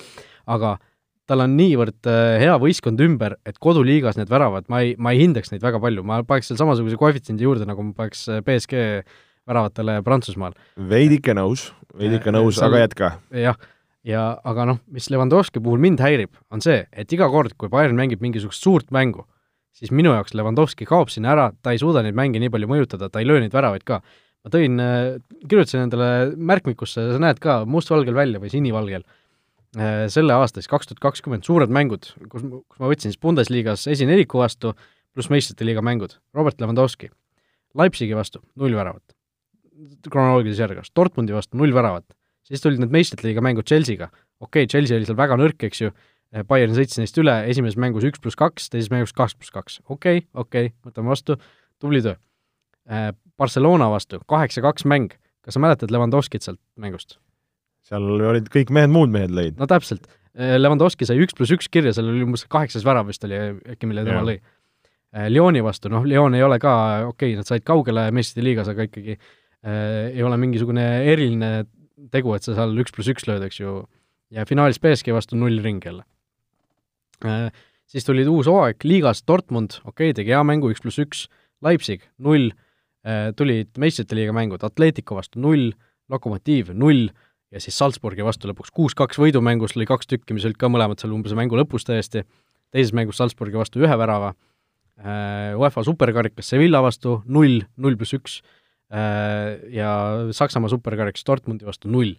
[0.50, 0.78] aga
[1.30, 2.10] tal on niivõrd
[2.42, 6.02] hea võistkond ümber, et koduliigas need väravad, ma ei, ma ei hindaks neid väga palju,
[6.02, 8.86] ma paneks seal samasuguse koefitsiendi juurde, nagu ma paneks BSG
[9.50, 10.56] väravatele Prantsusmaal.
[10.90, 13.12] veidike nõus, veidike nõus, aga jätka.
[13.46, 13.58] jah,
[14.06, 17.98] ja aga noh, mis Lewandowski puhul mind häirib, on see, et iga kord, kui Bayern
[18.00, 19.26] mängib mingisugust suurt mängu,
[19.76, 23.10] siis minu jaoks Lewandowski kaob sinna ära, ta ei suuda neid mänge nii palju mõjutada,
[23.12, 24.02] ta ei löö neid väravaid ka.
[24.40, 24.80] ma tõin,
[25.52, 29.04] kirjutasin endale märkmikusse, sa näed ka mustvalgel välja või sinivalgel,
[30.10, 34.40] selle aasta siis kaks tuhat kakskümmend suured mängud, kus, kus ma võtsin siis Bundesliga-s esineliku
[34.42, 34.74] vastu,
[35.14, 37.12] pluss meistrite liiga mängud, Robert Lewandowski.
[37.78, 39.14] Leipzigi vastu null väravat.
[40.10, 42.08] Kronoloogilises järjekorras, Dortmundi vastu null väravat,
[42.48, 44.10] siis tulid need meistrite liiga mängud Chelsea'ga,
[44.40, 45.92] okei okay,, Chelsea oli seal väga nõrk, eks ju,
[46.30, 50.22] Bayern sõitis neist üle, esimeses mängus üks pluss kaks, teises mängus kaks pluss kaks, okei
[50.22, 51.40] okay,, okei okay,, võtame vastu,
[51.82, 52.20] tubli töö.
[52.90, 53.10] Äh,
[53.40, 55.16] Barcelona vastu kaheksa-kaks mäng,
[55.46, 57.18] kas sa mäletad Lewandowskit sealt mängust?
[57.90, 59.58] seal olid kõik mehed, muud mehed lõid.
[59.58, 60.06] no täpselt,
[60.38, 63.40] äh, Lewandowski sai üks pluss üks kirja, seal oli umbes kaheksas värav vist oli
[63.74, 64.38] äkki, mille tema lõi.
[65.34, 66.72] Lyoni vastu, noh, Lyon ei ole ka,
[67.08, 71.66] okei okay,, nad said kaugele meistrite liigas, aga ikkagi äh, ei ole mingisugune eriline
[72.14, 73.80] tegu, et sa seal üks pluss üks lööd, eks ju,
[74.30, 76.06] ja finaalis BSG vastu null ring jälle.
[77.90, 81.24] Siis tuli uus hooaeg liigas, Dortmund, okei okay,, tegi hea mängu, üks pluss üks,
[81.66, 82.52] Leipzig null.
[83.08, 85.72] Äh,, tulid meistrite liiga mängud, Atletico vastu null,
[86.12, 87.08] Lokomotiiv null
[87.50, 91.16] ja siis Salzburgi vastu lõpuks kuus-kaks võidumängus lõi kaks tükki, mis olid ka mõlemad seal
[91.16, 92.26] umbes mängu lõpus täiesti,
[92.76, 94.34] teises mängus Salzburgi vastu ühe värava.
[95.00, 98.36] Äh,, UEFA superkarikas Sevilla vastu null, null pluss üks.
[98.94, 99.96] Äh, ja
[100.36, 102.18] Saksamaa superkarikas Dortmundi vastu null.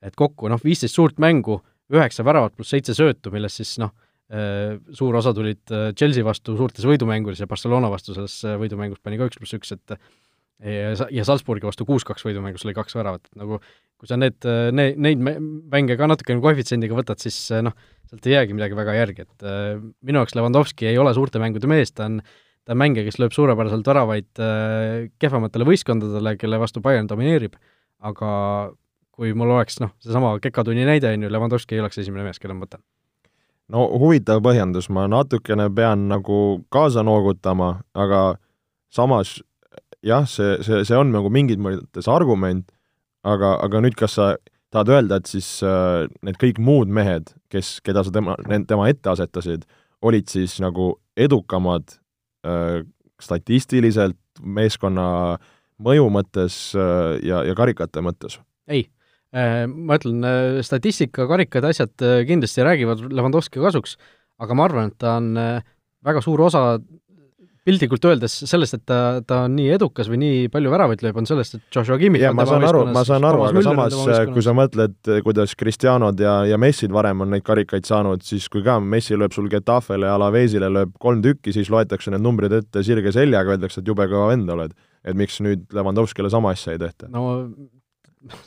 [0.00, 1.58] et kokku noh, viisteist suurt mängu,
[1.92, 4.09] üheksa väravat pluss seitse söötu, millest siis noh, äh,
[4.94, 9.30] suur osa tulid äh, Chelsea vastu suurtes võidumängudes ja Barcelona vastu selles võidumängus pani ka
[9.30, 9.96] üks pluss üks, et
[10.60, 13.58] ja, Salzburgi vastu kuus-kaks võidumängus oli kaks väravat, et nagu
[14.00, 14.38] kui sa need,
[14.76, 15.24] need, neid
[15.72, 17.74] mänge ka natukene koefitsiendiga võtad, siis noh,
[18.08, 19.48] sealt ei jäägi midagi väga järgi, et
[20.06, 22.20] minu jaoks Lewandowski ei ole suurte mängude mees, ta on
[22.70, 27.56] ta on mängija, kes lööb suurepäraselt väravaid äh, kehvematele võistkondadele, kelle vastu Bayern domineerib,
[28.06, 28.30] aga
[29.16, 32.56] kui mul oleks noh, seesama Kekatunni näide, on ju, Lewandowski ei oleks esimene mees, kelle
[32.56, 32.84] ma võtan.
[33.70, 36.40] No huvitav põhjendus, ma natukene pean nagu
[36.74, 38.36] kaasa noogutama, aga
[38.92, 39.38] samas
[40.02, 42.70] jah, see, see, see on nagu mingis mõttes argument,
[43.22, 44.32] aga, aga nüüd kas sa
[44.70, 48.36] tahad öelda, et siis äh, need kõik muud mehed, kes, keda sa tema,
[48.68, 49.66] tema ette asetasid,
[50.06, 52.00] olid siis nagu edukamad
[52.40, 52.86] Äh,
[53.20, 55.36] statistiliselt, meeskonna
[55.84, 58.38] mõju mõttes äh, ja, ja karikate mõttes?
[58.64, 58.86] ei,
[59.30, 60.24] ma ütlen,
[60.66, 63.94] statistika, karikad, asjad kindlasti räägivad Lewandowski kasuks,
[64.42, 65.36] aga ma arvan, et ta on
[66.02, 66.64] väga suur osa
[67.66, 71.28] piltlikult öeldes sellest, et ta, ta on nii edukas või nii palju väravaid lööb, on
[71.28, 73.96] sellest, et Joshua Kimmich ja ma saan aru, ma saan aru, aga samas,
[74.32, 78.64] kui sa mõtled, kuidas Cristianod ja, ja Messid varem on neid karikaid saanud, siis kui
[78.66, 82.84] ka Messi lööb sul Getafele ja Alavesile lööb kolm tükki, siis loetakse need numbrid ette
[82.86, 84.78] sirge seljaga, öeldakse, et jube kõva vend oled.
[85.00, 87.08] et miks nüüd Lewandowskile sama asja ei tehta?
[87.12, 87.42] no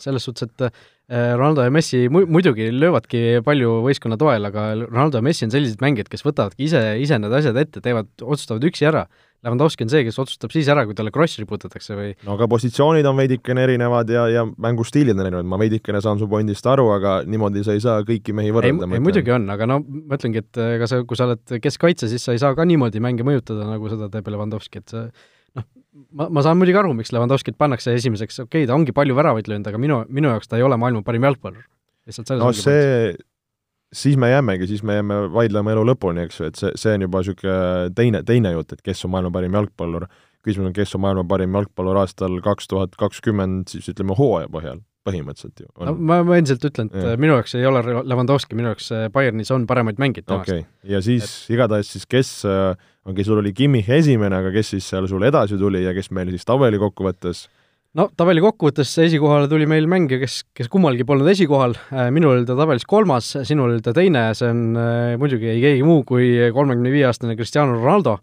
[0.02, 5.20] selles suhtes, et äh, Ronaldo ja Messi mu-, muidugi löövadki palju võistkonna toel, aga Ronaldo
[5.20, 8.90] ja Messi on sellised mängijad, kes võtavadki ise, ise need asjad ette, teevad, otsustavad üksi
[8.90, 9.08] ära.
[9.44, 13.08] Lewandowski on see, kes otsustab siis ära, kui talle kross riputatakse või no aga positsioonid
[13.10, 17.18] on veidikene erinevad ja, ja mängustiilid on erinevad, ma veidikene saan su pointist aru, aga
[17.28, 18.88] niimoodi sa ei saa kõiki mehi võrrelda.
[18.88, 22.08] ei, ei muidugi on, aga no ma ütlengi, et ega sa, kui sa oled keskkaitse,
[22.14, 25.10] siis sa ei saa ka niimoodi mänge mõjutada, nagu seda teeb Lewandowski, et see
[26.12, 29.50] ma, ma saan muidugi aru, miks Lewandowskit pannakse esimeseks, okei okay,, ta ongi palju väravaid
[29.50, 31.66] löönud, aga minu, minu jaoks ta ei ole maailma parim jalgpallur.
[32.10, 33.16] lihtsalt selles no see,
[33.96, 37.08] siis me jäämegi, siis me jääme vaidlema elu lõpuni, eks ju, et see, see on
[37.08, 40.08] juba niisugune teine, teine jutt, et kes on maailma parim jalgpallur.
[40.44, 44.82] küsimus on, kes on maailma parim jalgpallur aastal kaks tuhat kakskümmend, siis ütleme hooaja põhjal
[45.08, 47.18] põhimõtteliselt ju no ma, ma endiselt ütlen, et ja.
[47.20, 50.66] minu jaoks ei ole Lewandowski, minu jaoks Bayernis on paremaid mängijaid temast okay..
[50.88, 51.56] ja siis et...
[51.58, 52.72] igatahes siis kes äh,
[53.10, 56.32] okei, sul oli Kimmich esimene, aga kes siis seal sul edasi tuli ja kes meil
[56.34, 57.46] siis tabeli kokkuvõttes?
[57.94, 61.76] No tabeli kokkuvõttes esikohale tuli meil mängija, kes, kes kummalgi polnud esikohal,
[62.16, 64.64] minul oli ta tabelis kolmas, sinul oli ta teine, see on
[65.22, 68.18] muidugi ei keegi muu kui kolmekümne viie aastane Cristiano Ronaldo,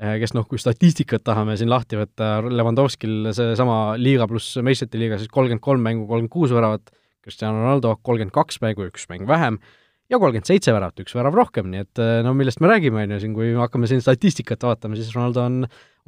[0.00, 5.28] kes noh, kui statistikat tahame siin lahti võtta, Levandovskil seesama liiga pluss meistrite liiga siis
[5.32, 6.88] kolmkümmend kolm mängu, kolmkümmend kuus väravat,
[7.20, 9.60] Cristiano Ronaldo kolmkümmend kaks mängu, üks mäng vähem,
[10.08, 13.20] ja kolmkümmend seitse väravat, üks värav rohkem, nii et no millest me räägime, on ju,
[13.26, 15.60] siin kui me hakkame siin statistikat vaatama, siis Ronaldo on,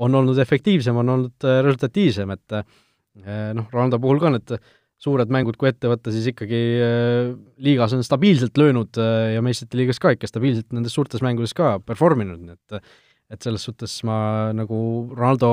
[0.09, 2.59] on olnud efektiivsem, on olnud resultatiivsem, et
[3.59, 4.57] noh, Ronaldo puhul ka need
[5.03, 6.59] suured mängud, kui ette võtta, siis ikkagi
[7.61, 8.97] liigas on stabiilselt löönud
[9.35, 12.93] ja meistrite liigas ka ikka stabiilselt nendes suurtes mängudes ka perform inud, nii et
[13.33, 14.17] et selles suhtes ma
[14.57, 14.79] nagu
[15.13, 15.53] Ronaldo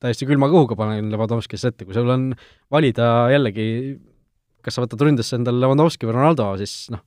[0.00, 2.30] täiesti külma kõhuga panen Levadovskisse ette, kui sul on
[2.72, 3.68] valida jällegi,
[4.64, 7.04] kas sa võtad ründesse endale Levandovski või Ronaldo, siis noh,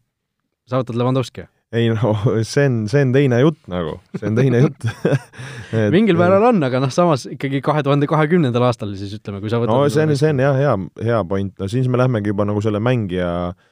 [0.69, 2.13] sa võtad Levandovski ei no
[2.45, 4.85] see on, see on teine jutt nagu, see on teine jutt.
[5.73, 5.89] Et...
[5.93, 9.57] mingil määral on, aga noh, samas ikkagi kahe tuhande kahekümnendal aastal siis ütleme, kui sa
[9.61, 10.75] võtad no see on, see on jah, hea,
[11.09, 13.71] hea point, no siis me lähmegi juba nagu selle mängija äh,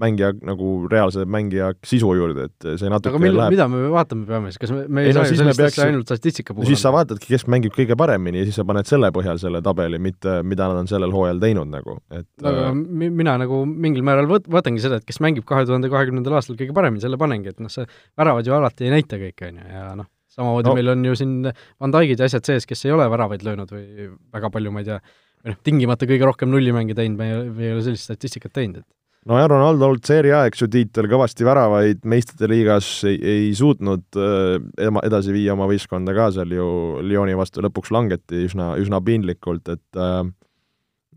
[0.00, 3.54] mängija nagu reaalse mängija sisu juurde, et see natuke aga mil, läheb...
[3.54, 6.10] mida me vaatama peame siis, kas me, me ei, ei saa ju sellist asja ainult
[6.10, 9.40] statistika puhul siis sa vaatadki, kes mängib kõige paremini ja siis sa paned selle põhjal
[9.42, 12.80] selle tabeli, mitte mida nad on sellel hooajal teinud nagu, et aga äh...
[13.04, 16.76] mina nagu mingil määral võt-, võtangi seda, et kes mängib kahe tuhande kahekümnendal aastal kõige
[16.76, 17.86] paremini, selle panengi, et noh, see
[18.18, 20.78] väravad ju alati ei näita kõike, on ju, ja noh, samamoodi no.
[20.78, 24.10] meil on ju siin Van Dijkid ja asjad sees, kes ei ole väravaid löönud või
[24.34, 24.98] väga palju, ma ei tea,
[25.44, 28.82] või noh, tingimata kõige rohkem nullimänge teinud, me ei, me ei ole sellist statistikat teinud,
[28.82, 28.88] et
[29.28, 33.50] no ja Ronaldo olnud seeria A, eks ju, tiitel, kõvasti väravaid, meistrite liigas ei, ei
[33.56, 36.68] suutnud äh, edasi viia oma võistkonda ka seal ju
[37.04, 37.64] Lyoni vastu.
[37.64, 40.22] Lõpuks langeti üsna, üsna piinlikult, et äh,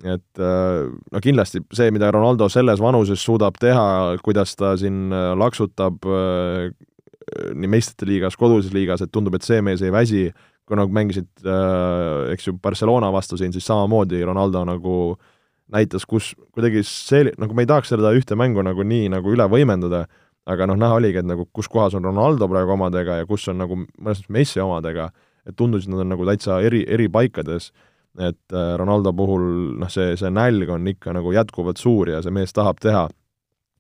[0.06, 6.06] et äh, no kindlasti see, mida Ronaldo selles vanuses suudab teha, kuidas ta siin laksutab
[7.58, 10.30] nii meistrite liigas, koduses liigas, et tundub, et see mees ei väsi,
[10.68, 11.28] kui nagu mängisid
[12.32, 15.34] eks ju, Barcelona vastu siin, siis samamoodi Ronaldo nagu äh,
[15.74, 19.48] näitas, kus kuidagi see, nagu ma ei tahaks seda ühte mängu nagu nii nagu üle
[19.52, 20.06] võimendada,
[20.48, 23.60] aga noh, näha oligi, et nagu kus kohas on Ronaldo praegu omadega ja kus on
[23.64, 25.10] nagu mõnes mõttes Messi omadega,
[25.48, 27.72] et tundus, et nad on nagu täitsa eri, eri paikades,
[28.18, 29.48] et äh, Ronaldo puhul
[29.82, 33.08] noh, see, see nälg on ikka nagu jätkuvalt suur ja see mees tahab teha.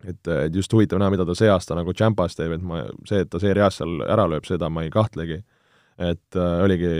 [0.05, 3.23] et, et just huvitav näha, mida ta see aasta nagu Champas teeb, et ma, see,
[3.23, 5.39] et ta seerias seal ära lööb, seda ma ei kahtlegi
[5.97, 6.91] et äh, oligi,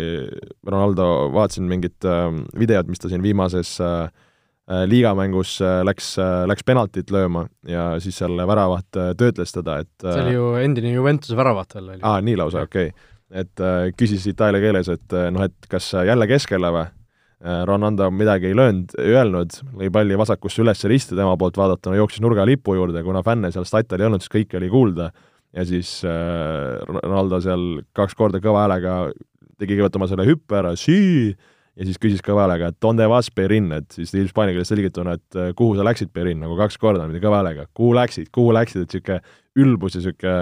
[0.66, 4.27] Ronaldo, vaatasin mingit äh, videot, mis ta siin viimases äh, Äh,
[4.68, 10.26] liigamängus äh, läks, äh, läks penaltit lööma ja siis seal väravat töötles teda, et see
[10.26, 12.04] oli ju endine Juventuse väravat veel oli.
[12.04, 13.08] aa, nii lausa, okei okay..
[13.44, 16.86] et küsis itaalia keeles, et noh, et kas jälle keskele või?
[17.70, 22.74] Ronaldo midagi ei löönud, öelnud, lõi palli vasakusse üles risti tema poolt vaadatuna, jooksis nurgalipu
[22.74, 25.12] juurde, kuna fänne seal statil ei olnud, siis kõike oli kuulda
[25.58, 27.66] ja siis äh, Ronaldo seal
[27.98, 28.98] kaks korda kõva häälega
[29.58, 31.32] tegi kõigepealt oma selle hüppe ära, sii,
[31.78, 35.38] ja siis küsis kõva häälega, et donde vas Perin, et siis hispaania keeles selgituna, et
[35.38, 38.88] äh, kuhu sa läksid, Perin, nagu kaks korda niimoodi kõva häälega, kuhu läksid, kuhu läksid,
[38.88, 39.20] et niisugune
[39.62, 40.36] ülbus ja niisugune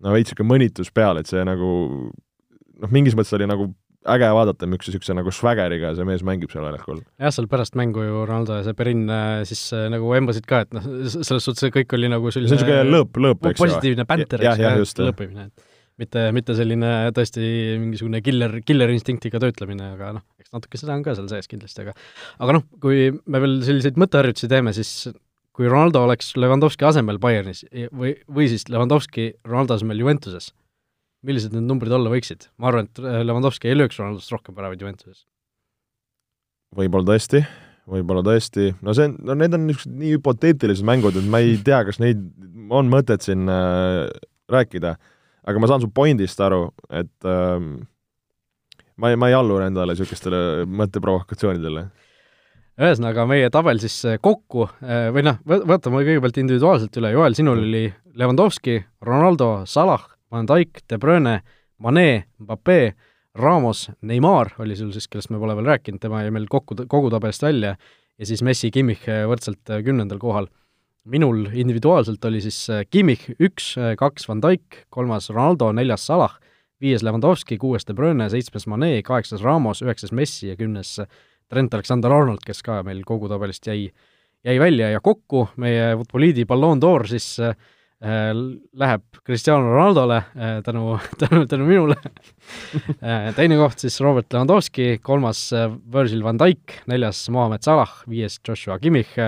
[0.00, 1.70] no veits niisugune mõnitus peal, et see nagu
[2.08, 3.70] noh, mingis mõttes oli nagu
[4.08, 7.02] äge vaadata, niisuguse, niisuguse nagu swaggeriga see mees mängib seal väljakul.
[7.20, 10.62] jah, seal pärast mängu ju Ronaldo ja see Perin äh, siis äh, nagu embasid ka,
[10.64, 13.60] et noh, selles suhtes see kõik oli nagu selline see on niisugune lõõp, lõõp, eks
[13.60, 13.66] ju.
[13.66, 15.68] positiivne bänter, eks ju, lõõpimine, et
[16.00, 17.46] mitte, mitte selline tõesti
[17.80, 21.84] mingisugune killer, killer instinktiga töötlemine, aga noh, eks natuke seda on ka seal sees kindlasti,
[21.84, 21.94] aga
[22.40, 25.10] aga noh, kui me veel selliseid mõtteharjutusi teeme, siis
[25.56, 30.50] kui Ronaldo oleks Levandovski asemel Bayernis või, või siis Levandovski Ronaldo asemel Juventuses,
[31.26, 32.48] millised need numbrid olla võiksid?
[32.56, 35.26] ma arvan, et Levandovski ei lööks Ronaldost rohkem väravaid Juventuses.
[36.76, 37.44] võib-olla tõesti,
[37.90, 41.58] võib-olla tõesti, no see on, no need on niisugused nii hüpoteetilised mängud, et ma ei
[41.66, 42.22] tea, kas neid
[42.70, 44.06] on mõtet siin äh,
[44.50, 44.96] rääkida
[45.46, 47.72] aga ma saan su pointist aru, et ähm,
[49.00, 51.86] ma ei, ma ei allu endale niisugustele mõtteprovokatsioonidele.
[52.80, 57.60] ühesõnaga, meie tabel siis äh, kokku äh, või noh, võtame kõigepealt individuaalselt üle, Joel, sinul
[57.64, 57.86] oli
[58.16, 61.40] Levandovski, Ronaldo, Salah, Van Dijk, De Bruyne,
[61.80, 62.08] Mane,
[62.40, 62.94] Mbappé,
[63.40, 67.12] Ramos, Neimar oli sul siis, kellest me pole veel rääkinud, tema jäi meil kokku, kogu
[67.12, 67.76] tabelist välja,
[68.18, 70.50] ja siis Messi, Kimmich äh, võrdselt kümnendal kohal
[71.04, 76.36] minul individuaalselt oli siis äh, Kimmich üks, äh, kaks Van Dijk, kolmas Ronaldo, neljas Salah,
[76.80, 81.08] viies Lewandowski, kuues De Bruyne, seitsmes Mane, kaheksas Ramos, üheksas Messi ja kümnes äh,
[81.50, 83.90] Trent Alexander-Arnold, kes ka meil kogu tabelist jäi,
[84.46, 87.56] jäi välja ja kokku meie Futboliidi Ballon d'Or siis äh,
[88.80, 91.96] läheb Cristiano Ronaldole äh, tänu, tänu, tänu minule.
[93.36, 95.48] Teine koht siis Robert Lewandowski, kolmas
[95.92, 99.18] Virgil van Dijk, neljas Mohamed Salah, viies Joshua Kimmich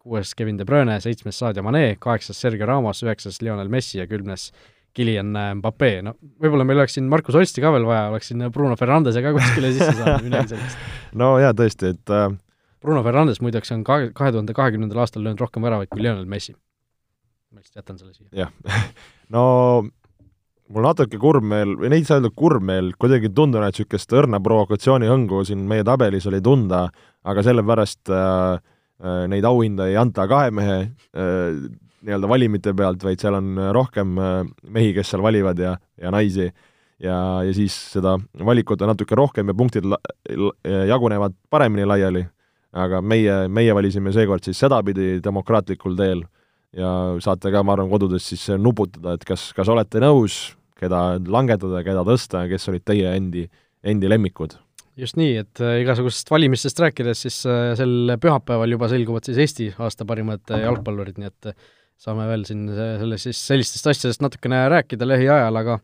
[0.00, 4.50] kuues Kevin De Bruyne, seitsmes Sadio Mane, kaheksas Sergei Ramos, üheksas Lionel Messi ja kümnes
[4.96, 8.74] Kylian Mbappe, no võib-olla meil oleks siin Markus Osti ka veel vaja, oleks siin Bruno
[8.80, 10.88] Fernandese ka kuskile sisse saanud, midagi sellist.
[11.20, 12.26] no jaa, tõesti, et äh,
[12.82, 16.56] Bruno Fernandes muideks on kahe, kahe tuhande kahekümnendal aastal löönud rohkem väravaid kui Lionel Messi.
[17.52, 18.28] ma lihtsalt jätan selle siia.
[18.46, 18.82] jah
[19.36, 19.44] no
[20.70, 24.14] mul natuke kurb meel, või neid ei saa öelda kurb meel, kuidagi tundub, et niisugust
[24.16, 26.86] õrna provokatsioonihõngu siin meie tabelis oli tunda,
[27.26, 28.58] aga sellepärast äh,
[29.00, 31.60] neid auhinda ei anta kahe mehe äh,
[32.00, 34.42] nii-öelda valimite pealt, vaid seal on rohkem äh,
[34.72, 36.50] mehi, kes seal valivad ja, ja naisi.
[37.00, 39.86] Ja, ja siis seda valikut on natuke rohkem ja punktid
[40.90, 42.26] jagunevad paremini laiali,
[42.76, 46.26] aga meie, meie valisime seekord siis sedapidi demokraatlikul teel.
[46.76, 46.90] Ja
[47.24, 52.04] saate ka, ma arvan, kodudes siis nuputada, et kas, kas olete nõus keda langetada, keda
[52.06, 53.46] tõsta kes olid teie endi,
[53.80, 54.54] endi lemmikud?
[55.00, 59.68] Just nii, et äh, igasugustest valimistest rääkides, siis äh, sel pühapäeval juba selguvad siis Eesti
[59.80, 61.54] aasta parimad äh, jalgpallurid, nii et
[62.00, 65.78] saame veel siin selle siis sellistest asjadest natukene rääkida lähiajal, aga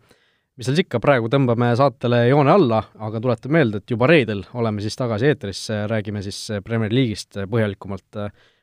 [0.56, 4.84] mis seal ikka, praegu tõmbame saatele joone alla, aga tuletan meelde, et juba reedel oleme
[4.84, 8.22] siis tagasi eetris, räägime siis Premier League'ist põhjalikumalt,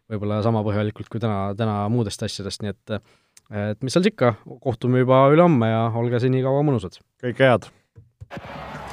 [0.09, 2.97] võib-olla sama põhjalikult kui täna, täna muudest asjadest, nii et
[3.53, 4.33] et mis seal ikka,
[4.63, 6.97] kohtume juba ülehomme ja olge senikaua mõnusad!
[7.21, 8.92] kõike head!